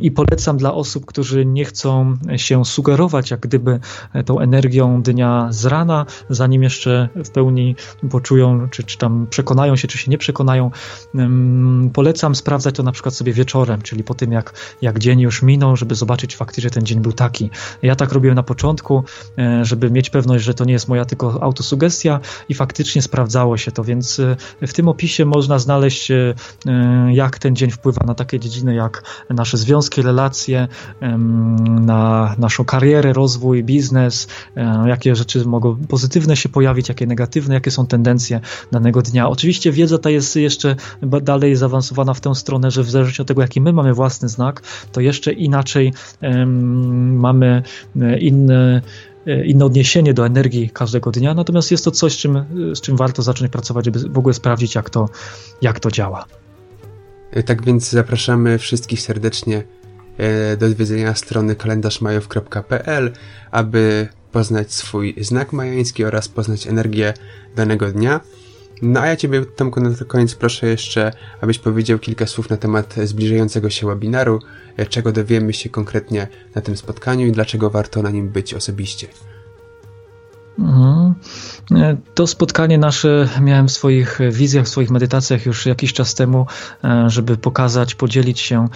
i 0.00 0.10
polecam 0.10 0.56
dla 0.56 0.74
osób, 0.74 1.06
którzy 1.06 1.46
nie 1.46 1.64
chcą 1.64 2.16
się 2.36 2.64
sugerować 2.64 3.30
jak 3.30 3.40
gdyby 3.40 3.80
e, 4.12 4.24
tą 4.24 4.40
energią 4.40 5.02
dnia 5.02 5.48
z 5.50 5.64
rana, 5.64 6.06
zanim 6.30 6.62
jeszcze 6.62 7.08
w 7.14 7.30
pełni 7.30 7.76
poczują, 8.10 8.68
czy, 8.68 8.84
czy 8.84 8.98
tam 8.98 9.26
przekonają 9.30 9.76
się, 9.76 9.88
czy 9.88 9.98
się 9.98 10.10
nie 10.10 10.18
przekonają. 10.18 10.70
Polecam 11.92 12.34
sprawdzać 12.34 12.74
to 12.74 12.82
na 12.82 12.92
przykład 12.92 13.14
sobie 13.14 13.32
wieczorem, 13.32 13.82
czyli 13.82 14.04
po 14.04 14.14
tym 14.14 14.32
jak, 14.32 14.54
jak 14.82 14.98
dzień 14.98 15.20
już 15.20 15.42
minął, 15.42 15.76
żeby 15.76 15.94
zobaczyć 15.94 16.36
faktycznie, 16.36 16.62
że 16.62 16.70
ten 16.70 16.86
dzień 16.86 17.00
był 17.00 17.12
taki. 17.12 17.50
Ja 17.82 17.96
tak 17.96 18.12
robiłem 18.12 18.36
na 18.36 18.42
początku, 18.42 18.75
początku, 18.82 19.04
e, 19.38 19.64
żeby 19.64 19.90
mieć 19.90 20.10
pewność, 20.10 20.44
że 20.44 20.54
to 20.54 20.64
nie 20.64 20.72
jest 20.72 20.88
moja 20.88 21.04
tylko 21.04 21.42
autosugestia 21.42 22.20
i 22.48 22.54
faktycznie 22.54 23.02
sprawdzało 23.02 23.56
się 23.56 23.72
to, 23.72 23.84
więc 23.84 24.20
e, 24.20 24.36
w 24.66 24.72
tym 24.72 24.88
opisie 24.88 25.24
można 25.24 25.58
znaleźć, 25.58 26.10
e, 26.10 26.34
jak 27.12 27.38
ten 27.38 27.56
dzień 27.56 27.70
wpływa 27.70 28.06
na 28.06 28.14
takie 28.14 28.40
dziedziny 28.40 28.74
jak 28.74 29.02
nasze 29.30 29.56
związki, 29.56 30.02
relacje, 30.02 30.68
na 31.66 32.34
naszą 32.38 32.64
karierę, 32.64 33.12
rozwój, 33.12 33.64
biznes, 33.64 34.28
jakie 34.86 35.16
rzeczy 35.16 35.44
mogą 35.44 35.76
pozytywne 35.88 36.36
się 36.36 36.48
pojawić, 36.48 36.88
jakie 36.88 37.06
negatywne, 37.06 37.54
jakie 37.54 37.70
są 37.70 37.86
tendencje 37.86 38.40
danego 38.72 39.02
dnia. 39.02 39.28
Oczywiście 39.28 39.72
wiedza 39.72 39.98
ta 39.98 40.10
jest 40.10 40.36
jeszcze 40.36 40.76
dalej 41.22 41.56
zaawansowana 41.56 42.14
w 42.14 42.20
tę 42.20 42.34
stronę, 42.34 42.70
że 42.70 42.82
w 42.82 42.90
zależności 42.90 43.22
od 43.22 43.28
tego, 43.28 43.42
jaki 43.42 43.60
my 43.60 43.72
mamy 43.72 43.94
własny 43.94 44.28
znak, 44.28 44.62
to 44.92 45.00
jeszcze 45.00 45.32
inaczej 45.32 45.92
mamy 47.12 47.62
inne 48.20 48.65
E, 49.26 49.46
inne 49.46 49.64
odniesienie 49.64 50.14
do 50.14 50.26
energii 50.26 50.70
każdego 50.70 51.10
dnia, 51.10 51.34
natomiast 51.34 51.70
jest 51.70 51.84
to 51.84 51.90
coś, 51.90 52.12
z 52.12 52.16
czym, 52.16 52.44
z 52.74 52.80
czym 52.80 52.96
warto 52.96 53.22
zacząć 53.22 53.52
pracować, 53.52 53.84
żeby 53.84 53.98
w 53.98 54.18
ogóle 54.18 54.34
sprawdzić, 54.34 54.74
jak 54.74 54.90
to, 54.90 55.08
jak 55.62 55.80
to 55.80 55.90
działa. 55.90 56.24
E, 57.30 57.42
tak 57.42 57.64
więc 57.64 57.90
zapraszamy 57.90 58.58
wszystkich 58.58 59.00
serdecznie 59.00 59.62
e, 60.18 60.56
do 60.56 60.66
odwiedzenia 60.66 61.14
strony 61.14 61.56
kalendarzmajów.pl, 61.56 63.12
aby 63.50 64.08
poznać 64.32 64.72
swój 64.72 65.14
znak 65.20 65.52
majański 65.52 66.04
oraz 66.04 66.28
poznać 66.28 66.66
energię 66.66 67.14
danego 67.56 67.92
dnia. 67.92 68.20
No 68.82 69.00
a 69.00 69.06
ja 69.06 69.16
Ciebie, 69.16 69.44
Tomku, 69.44 69.80
na 69.80 69.90
koniec 70.08 70.34
proszę 70.34 70.66
jeszcze, 70.66 71.12
abyś 71.40 71.58
powiedział 71.58 71.98
kilka 71.98 72.26
słów 72.26 72.50
na 72.50 72.56
temat 72.56 72.94
zbliżającego 73.04 73.70
się 73.70 73.86
webinaru, 73.86 74.40
e, 74.76 74.86
czego 74.86 75.12
dowiemy 75.12 75.52
się 75.52 75.68
konkretnie 75.68 76.28
na 76.54 76.62
tym 76.62 76.76
spotkaniu 76.76 77.26
i 77.26 77.32
dlaczego 77.32 77.70
warto 77.70 78.02
na 78.02 78.10
nim 78.10 78.28
być 78.28 78.54
osobiście. 78.54 79.08
Mhm. 80.58 81.14
E, 81.72 81.96
to 82.14 82.26
spotkanie 82.26 82.78
nasze 82.78 83.28
miałem 83.40 83.68
w 83.68 83.72
swoich 83.72 84.18
wizjach, 84.30 84.64
w 84.64 84.68
swoich 84.68 84.90
medytacjach 84.90 85.46
już 85.46 85.66
jakiś 85.66 85.92
czas 85.92 86.14
temu, 86.14 86.46
e, 86.84 87.10
żeby 87.10 87.36
pokazać, 87.36 87.94
podzielić 87.94 88.40
się 88.40 88.68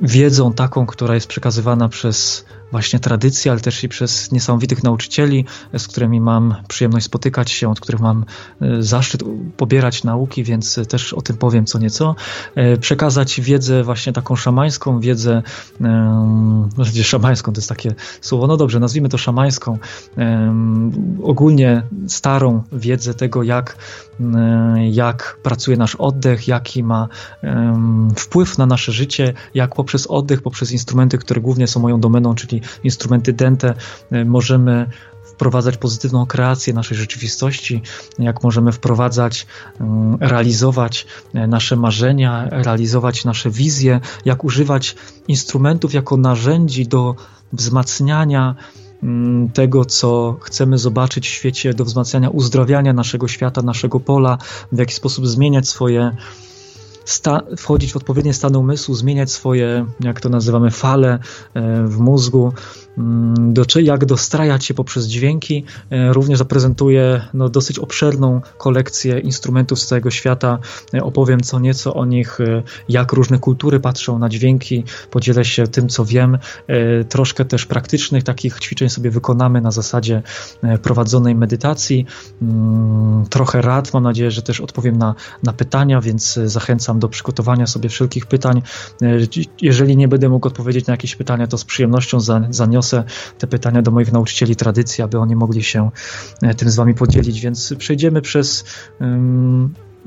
wiedzą 0.00 0.52
taką, 0.52 0.86
która 0.86 1.14
jest 1.14 1.26
przekazywana 1.26 1.88
przez 1.88 2.44
właśnie 2.70 3.00
tradycji, 3.00 3.50
ale 3.50 3.60
też 3.60 3.84
i 3.84 3.88
przez 3.88 4.32
niesamowitych 4.32 4.82
nauczycieli, 4.82 5.44
z 5.78 5.88
którymi 5.88 6.20
mam 6.20 6.54
przyjemność 6.68 7.06
spotykać 7.06 7.50
się, 7.50 7.70
od 7.70 7.80
których 7.80 8.00
mam 8.00 8.24
e, 8.60 8.82
zaszczyt 8.82 9.22
pobierać 9.56 10.04
nauki, 10.04 10.44
więc 10.44 10.80
też 10.88 11.12
o 11.12 11.22
tym 11.22 11.36
powiem 11.36 11.66
co 11.66 11.78
nieco. 11.78 12.14
E, 12.54 12.76
przekazać 12.76 13.40
wiedzę 13.40 13.84
właśnie 13.84 14.12
taką 14.12 14.36
szamańską, 14.36 15.00
wiedzę 15.00 15.42
właściwie 16.76 17.04
szamańską, 17.04 17.52
to 17.52 17.58
jest 17.58 17.68
takie 17.68 17.94
słowo, 18.20 18.46
no 18.46 18.56
dobrze, 18.56 18.80
nazwijmy 18.80 19.08
to 19.08 19.18
szamańską, 19.18 19.78
ogólnie 21.22 21.82
starą 22.08 22.62
wiedzę 22.72 23.14
tego, 23.14 23.42
jak, 23.42 23.76
jak 24.90 25.38
pracuje 25.42 25.76
nasz 25.76 25.94
oddech, 25.94 26.48
jaki 26.48 26.84
ma 26.84 27.08
wpływ 28.16 28.58
na 28.58 28.66
nasze 28.66 28.92
życie, 28.92 29.34
jak 29.54 29.74
poprzez 29.74 30.06
oddech, 30.06 30.42
poprzez 30.42 30.72
instrumenty, 30.72 31.18
które 31.18 31.40
głównie 31.40 31.66
są 31.66 31.80
moją 31.80 32.00
domeną, 32.00 32.34
czyli 32.34 32.57
instrumenty 32.84 33.32
dente 33.32 33.74
e, 34.10 34.24
możemy 34.24 34.86
wprowadzać 35.38 35.76
pozytywną 35.76 36.26
kreację 36.26 36.72
naszej 36.72 36.96
rzeczywistości, 36.98 37.82
jak 38.18 38.42
możemy 38.42 38.72
wprowadzać, 38.72 39.46
mm, 39.80 40.16
realizować 40.20 41.06
e, 41.34 41.46
nasze 41.46 41.76
marzenia, 41.76 42.48
realizować 42.50 43.24
nasze 43.24 43.50
wizje, 43.50 44.00
jak 44.24 44.44
używać 44.44 44.96
instrumentów 45.28 45.94
jako 45.94 46.16
narzędzi 46.16 46.86
do 46.86 47.14
wzmacniania 47.52 48.54
mm, 49.02 49.48
tego, 49.48 49.84
co 49.84 50.36
chcemy 50.40 50.78
zobaczyć 50.78 51.28
w 51.28 51.32
świecie, 51.32 51.74
do 51.74 51.84
wzmacniania 51.84 52.30
uzdrawiania 52.30 52.92
naszego 52.92 53.28
świata, 53.28 53.62
naszego 53.62 54.00
pola, 54.00 54.38
w 54.72 54.78
jaki 54.78 54.94
sposób 54.94 55.26
zmieniać 55.26 55.68
swoje 55.68 56.16
sta- 57.08 57.42
wchodzić 57.56 57.92
w 57.92 57.96
odpowiednie 57.96 58.34
stany 58.34 58.58
umysłu, 58.58 58.94
zmieniać 58.94 59.30
swoje, 59.30 59.86
jak 60.00 60.20
to 60.20 60.28
nazywamy, 60.28 60.70
fale 60.70 61.18
e, 61.54 61.86
w 61.86 61.98
mózgu, 61.98 62.52
mm, 62.98 63.54
do, 63.54 63.64
jak 63.82 64.04
dostrajać 64.04 64.64
się 64.64 64.74
poprzez 64.74 65.06
dźwięki. 65.06 65.64
E, 65.90 66.12
również 66.12 66.38
zaprezentuję 66.38 67.22
no, 67.34 67.48
dosyć 67.48 67.78
obszerną 67.78 68.40
kolekcję 68.58 69.18
instrumentów 69.18 69.80
z 69.80 69.86
całego 69.86 70.10
świata. 70.10 70.58
E, 70.94 71.02
opowiem 71.02 71.40
co 71.40 71.58
nieco 71.58 71.94
o 71.94 72.04
nich, 72.04 72.38
jak 72.88 73.12
różne 73.12 73.38
kultury 73.38 73.80
patrzą 73.80 74.18
na 74.18 74.28
dźwięki, 74.28 74.84
podzielę 75.10 75.44
się 75.44 75.66
tym, 75.66 75.88
co 75.88 76.04
wiem. 76.04 76.38
Troszkę 77.08 77.44
też 77.44 77.66
praktycznych 77.66 78.24
takich 78.24 78.58
ćwiczeń 78.58 78.88
sobie 78.88 79.10
wykonamy 79.10 79.60
na 79.60 79.70
zasadzie 79.70 80.22
prowadzonej 80.82 81.34
medytacji. 81.34 82.06
Mm, 82.42 83.24
trochę 83.30 83.62
rad, 83.62 83.94
mam 83.94 84.02
nadzieję, 84.02 84.30
że 84.30 84.42
też 84.42 84.60
odpowiem 84.60 84.96
na, 84.96 85.14
na 85.42 85.52
pytania, 85.52 86.00
więc 86.00 86.40
zachęcam 86.44 86.97
do 86.98 87.08
przygotowania 87.08 87.66
sobie 87.66 87.88
wszelkich 87.88 88.26
pytań. 88.26 88.62
E, 89.02 89.06
jeżeli 89.62 89.96
nie 89.96 90.08
będę 90.08 90.28
mógł 90.28 90.48
odpowiedzieć 90.48 90.86
na 90.86 90.92
jakieś 90.92 91.16
pytania, 91.16 91.46
to 91.46 91.58
z 91.58 91.64
przyjemnością 91.64 92.20
zaniosę 92.50 93.04
te 93.38 93.46
pytania 93.46 93.82
do 93.82 93.90
moich 93.90 94.12
nauczycieli 94.12 94.56
tradycji, 94.56 95.04
aby 95.04 95.18
oni 95.18 95.36
mogli 95.36 95.62
się 95.62 95.90
e, 96.42 96.54
tym 96.54 96.70
z 96.70 96.76
Wami 96.76 96.94
podzielić. 96.94 97.40
Więc 97.40 97.74
przejdziemy 97.78 98.22
przez 98.22 98.64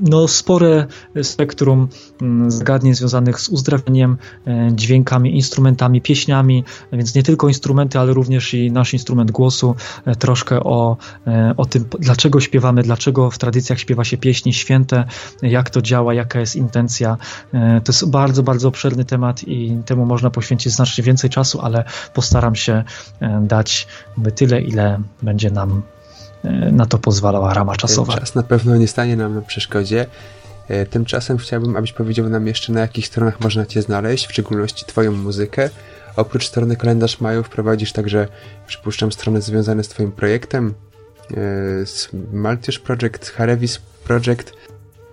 no, 0.00 0.28
spore 0.28 0.86
spektrum 1.22 1.88
mm, 2.22 2.50
zagadnień 2.50 2.94
związanych 2.94 3.40
z 3.40 3.48
uzdrawianiem, 3.48 4.16
e, 4.46 4.68
dźwiękami, 4.72 5.36
instrumentami, 5.36 6.00
pieśniami, 6.00 6.64
więc 6.92 7.14
nie 7.14 7.22
tylko 7.22 7.48
instrumenty, 7.48 7.98
ale 7.98 8.12
również 8.12 8.54
i 8.54 8.72
nasz 8.72 8.92
instrument 8.92 9.30
głosu, 9.30 9.74
e, 10.04 10.16
troszkę 10.16 10.60
o, 10.60 10.96
e, 11.26 11.54
o 11.56 11.66
tym, 11.66 11.84
dlaczego 12.00 12.40
śpiewamy, 12.40 12.82
dlaczego 12.82 13.30
w 13.30 13.38
tradycjach 13.38 13.78
śpiewa 13.78 14.04
się 14.04 14.16
pieśni 14.16 14.52
święte, 14.52 15.04
jak 15.42 15.70
to 15.70 15.82
działa, 15.82 16.14
jaka 16.14 16.40
jest 16.40 16.56
intencja. 16.56 17.16
To 17.84 17.92
jest 17.92 18.10
bardzo, 18.10 18.42
bardzo 18.42 18.68
obszerny 18.68 19.04
temat 19.04 19.48
i 19.48 19.78
temu 19.86 20.06
można 20.06 20.30
poświęcić 20.30 20.72
znacznie 20.72 21.04
więcej 21.04 21.30
czasu, 21.30 21.60
ale 21.60 21.84
postaram 22.14 22.54
się 22.54 22.84
dać 23.42 23.86
tyle, 24.34 24.60
ile 24.60 25.00
będzie 25.22 25.50
nam 25.50 25.82
na 26.72 26.86
to 26.86 26.98
pozwalała 26.98 27.54
rama 27.54 27.76
czasowa. 27.76 28.18
Czas 28.18 28.34
na 28.34 28.42
pewno 28.42 28.76
nie 28.76 28.88
stanie 28.88 29.16
nam 29.16 29.34
na 29.34 29.42
przeszkodzie. 29.42 30.06
Tymczasem 30.90 31.38
chciałbym, 31.38 31.76
abyś 31.76 31.92
powiedział 31.92 32.28
nam 32.28 32.46
jeszcze, 32.46 32.72
na 32.72 32.80
jakich 32.80 33.06
stronach 33.06 33.40
można 33.40 33.66
Cię 33.66 33.82
znaleźć, 33.82 34.26
w 34.26 34.32
szczególności 34.32 34.84
Twoją 34.86 35.12
muzykę. 35.12 35.70
Oprócz 36.16 36.46
strony 36.46 36.76
Kalendarz 36.76 37.20
Maju 37.20 37.42
wprowadzisz 37.42 37.92
także, 37.92 38.28
przypuszczam, 38.66 39.12
strony 39.12 39.42
związane 39.42 39.84
z 39.84 39.88
Twoim 39.88 40.12
projektem, 40.12 40.74
z 41.84 42.08
Maltiusz 42.32 42.78
Project, 42.78 43.30
Harevis 43.30 43.80
Project. 44.04 44.52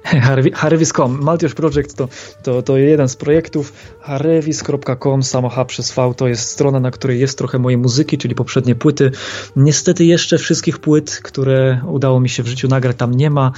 Harevis.com. 0.54 1.22
Maltiusz 1.22 1.54
Project 1.54 1.96
to, 1.96 2.08
to, 2.44 2.62
to 2.62 2.78
jeden 2.78 3.10
z 3.10 3.16
projektów. 3.16 3.74
Harevis.com, 4.10 5.24
samo 5.24 5.50
H 5.50 5.66
przez 5.66 5.92
V, 5.92 6.14
to 6.18 6.28
jest 6.28 6.50
strona, 6.50 6.80
na 6.80 6.92
której 6.92 7.20
jest 7.20 7.38
trochę 7.38 7.60
mojej 7.60 7.78
muzyki, 7.78 8.18
czyli 8.18 8.36
poprzednie 8.36 8.76
płyty. 8.76 9.12
Niestety 9.56 10.06
jeszcze 10.06 10.38
wszystkich 10.38 10.80
płyt, 10.80 11.20
które 11.24 11.82
udało 11.88 12.20
mi 12.20 12.30
się 12.30 12.44
w 12.44 12.48
życiu 12.48 12.68
nagrać, 12.68 12.98
tam 12.98 13.14
nie 13.14 13.30
ma. 13.30 13.52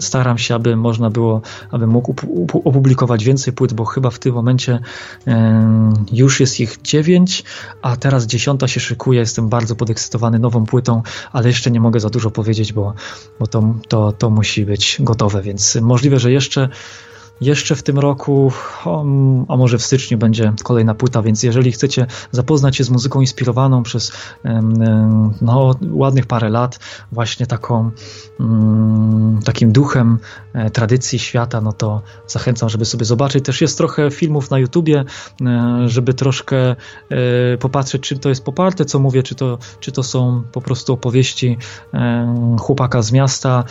Staram 0.00 0.38
się, 0.38 0.54
aby 0.54 0.76
można 0.76 1.10
było, 1.10 1.42
aby 1.70 1.86
mógł 1.86 2.14
opublikować 2.64 3.24
więcej 3.24 3.52
płyt, 3.52 3.72
bo 3.72 3.84
chyba 3.84 4.10
w 4.10 4.18
tym 4.18 4.34
momencie 4.34 4.80
już 6.12 6.40
jest 6.40 6.60
ich 6.60 6.82
dziewięć, 6.82 7.44
a 7.82 7.96
teraz 7.96 8.26
dziesiąta 8.26 8.68
się 8.68 8.80
szykuje. 8.80 9.20
Jestem 9.20 9.48
bardzo 9.48 9.76
podekscytowany 9.76 10.38
nową 10.38 10.66
płytą, 10.66 11.02
ale 11.32 11.48
jeszcze 11.48 11.70
nie 11.70 11.80
mogę 11.80 12.00
za 12.00 12.10
dużo 12.10 12.30
powiedzieć, 12.30 12.72
bo, 12.72 12.94
bo 13.38 13.46
to, 13.46 13.74
to, 13.88 14.12
to 14.12 14.30
musi 14.30 14.66
być 14.66 14.96
gotowe, 15.00 15.42
więc 15.42 15.78
możliwe, 15.82 16.18
że 16.18 16.32
jeszcze 16.32 16.68
jeszcze 17.40 17.76
w 17.76 17.82
tym 17.82 17.98
roku, 17.98 18.52
a 19.48 19.56
może 19.56 19.78
w 19.78 19.82
styczniu 19.82 20.18
będzie 20.18 20.52
kolejna 20.64 20.94
płyta, 20.94 21.22
więc 21.22 21.42
jeżeli 21.42 21.72
chcecie 21.72 22.06
zapoznać 22.30 22.76
się 22.76 22.84
z 22.84 22.90
muzyką 22.90 23.20
inspirowaną 23.20 23.82
przez 23.82 24.12
no, 25.40 25.74
ładnych 25.90 26.26
parę 26.26 26.48
lat, 26.48 26.78
właśnie 27.12 27.46
taką, 27.46 27.90
mm, 28.40 29.40
takim 29.44 29.72
duchem 29.72 30.18
e, 30.52 30.70
tradycji 30.70 31.18
świata, 31.18 31.60
no 31.60 31.72
to 31.72 32.02
zachęcam, 32.26 32.68
żeby 32.68 32.84
sobie 32.84 33.04
zobaczyć. 33.04 33.44
Też 33.44 33.60
jest 33.60 33.78
trochę 33.78 34.10
filmów 34.10 34.50
na 34.50 34.58
YouTubie, 34.58 35.04
e, 35.40 35.82
żeby 35.86 36.14
troszkę 36.14 36.56
e, 36.58 36.76
popatrzeć, 37.60 38.02
czym 38.02 38.18
to 38.18 38.28
jest 38.28 38.44
poparte, 38.44 38.84
co 38.84 38.98
mówię, 38.98 39.22
czy 39.22 39.34
to, 39.34 39.58
czy 39.80 39.92
to 39.92 40.02
są 40.02 40.42
po 40.52 40.60
prostu 40.60 40.92
opowieści 40.92 41.58
chłopaka 42.60 43.02
z 43.02 43.12
miasta, 43.12 43.64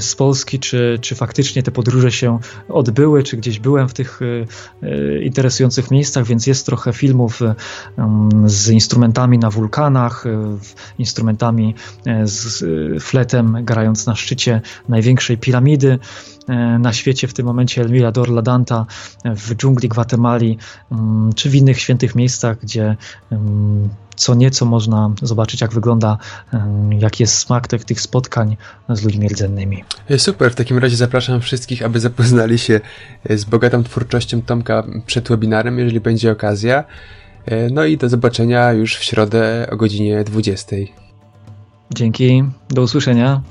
z 0.00 0.14
Polski, 0.14 0.58
czy, 0.58 0.98
czy 1.00 1.14
faktycznie 1.14 1.62
te 1.62 1.70
podróże 1.70 2.12
się 2.12 2.38
odbyły 2.68 3.09
były, 3.10 3.22
czy 3.22 3.36
gdzieś 3.36 3.58
byłem 3.58 3.88
w 3.88 3.94
tych 3.94 4.22
y, 4.22 4.46
y, 4.82 5.20
interesujących 5.24 5.90
miejscach, 5.90 6.26
więc 6.26 6.46
jest 6.46 6.66
trochę 6.66 6.92
filmów 6.92 7.42
y, 7.42 7.54
z 8.46 8.70
instrumentami 8.70 9.38
na 9.38 9.50
wulkanach, 9.50 10.24
instrumentami 10.98 11.74
z 12.24 12.64
fletem 13.02 13.56
grając 13.62 14.06
na 14.06 14.16
szczycie 14.16 14.60
największej 14.88 15.38
piramidy 15.38 15.98
na 16.78 16.92
świecie 16.92 17.28
w 17.28 17.34
tym 17.34 17.46
momencie 17.46 17.82
El 17.82 17.90
Mirador 17.90 18.28
La 18.28 18.42
Danta 18.42 18.86
w 19.24 19.54
dżungli 19.54 19.88
Gwatemali, 19.88 20.58
czy 21.34 21.50
w 21.50 21.54
innych 21.54 21.80
świętych 21.80 22.14
miejscach, 22.14 22.58
gdzie 22.60 22.96
co 24.20 24.34
nieco 24.34 24.64
można 24.64 25.10
zobaczyć, 25.22 25.60
jak 25.60 25.72
wygląda, 25.72 26.18
jaki 26.98 27.22
jest 27.22 27.38
smak 27.38 27.68
tych, 27.68 27.84
tych 27.84 28.00
spotkań 28.00 28.56
z 28.88 29.02
ludźmi 29.02 29.28
rdzennymi. 29.28 29.84
E, 30.10 30.18
super, 30.18 30.52
w 30.52 30.54
takim 30.54 30.78
razie 30.78 30.96
zapraszam 30.96 31.40
wszystkich, 31.40 31.82
aby 31.82 32.00
zapoznali 32.00 32.58
się 32.58 32.80
e, 33.24 33.38
z 33.38 33.44
bogatą 33.44 33.84
twórczością 33.84 34.42
Tomka 34.42 34.84
przed 35.06 35.28
webinarem, 35.28 35.78
jeżeli 35.78 36.00
będzie 36.00 36.32
okazja. 36.32 36.84
E, 37.46 37.70
no 37.70 37.84
i 37.84 37.96
do 37.96 38.08
zobaczenia 38.08 38.72
już 38.72 38.96
w 38.96 39.04
środę 39.04 39.68
o 39.72 39.76
godzinie 39.76 40.24
20. 40.24 40.76
Dzięki, 41.94 42.44
do 42.70 42.82
usłyszenia. 42.82 43.42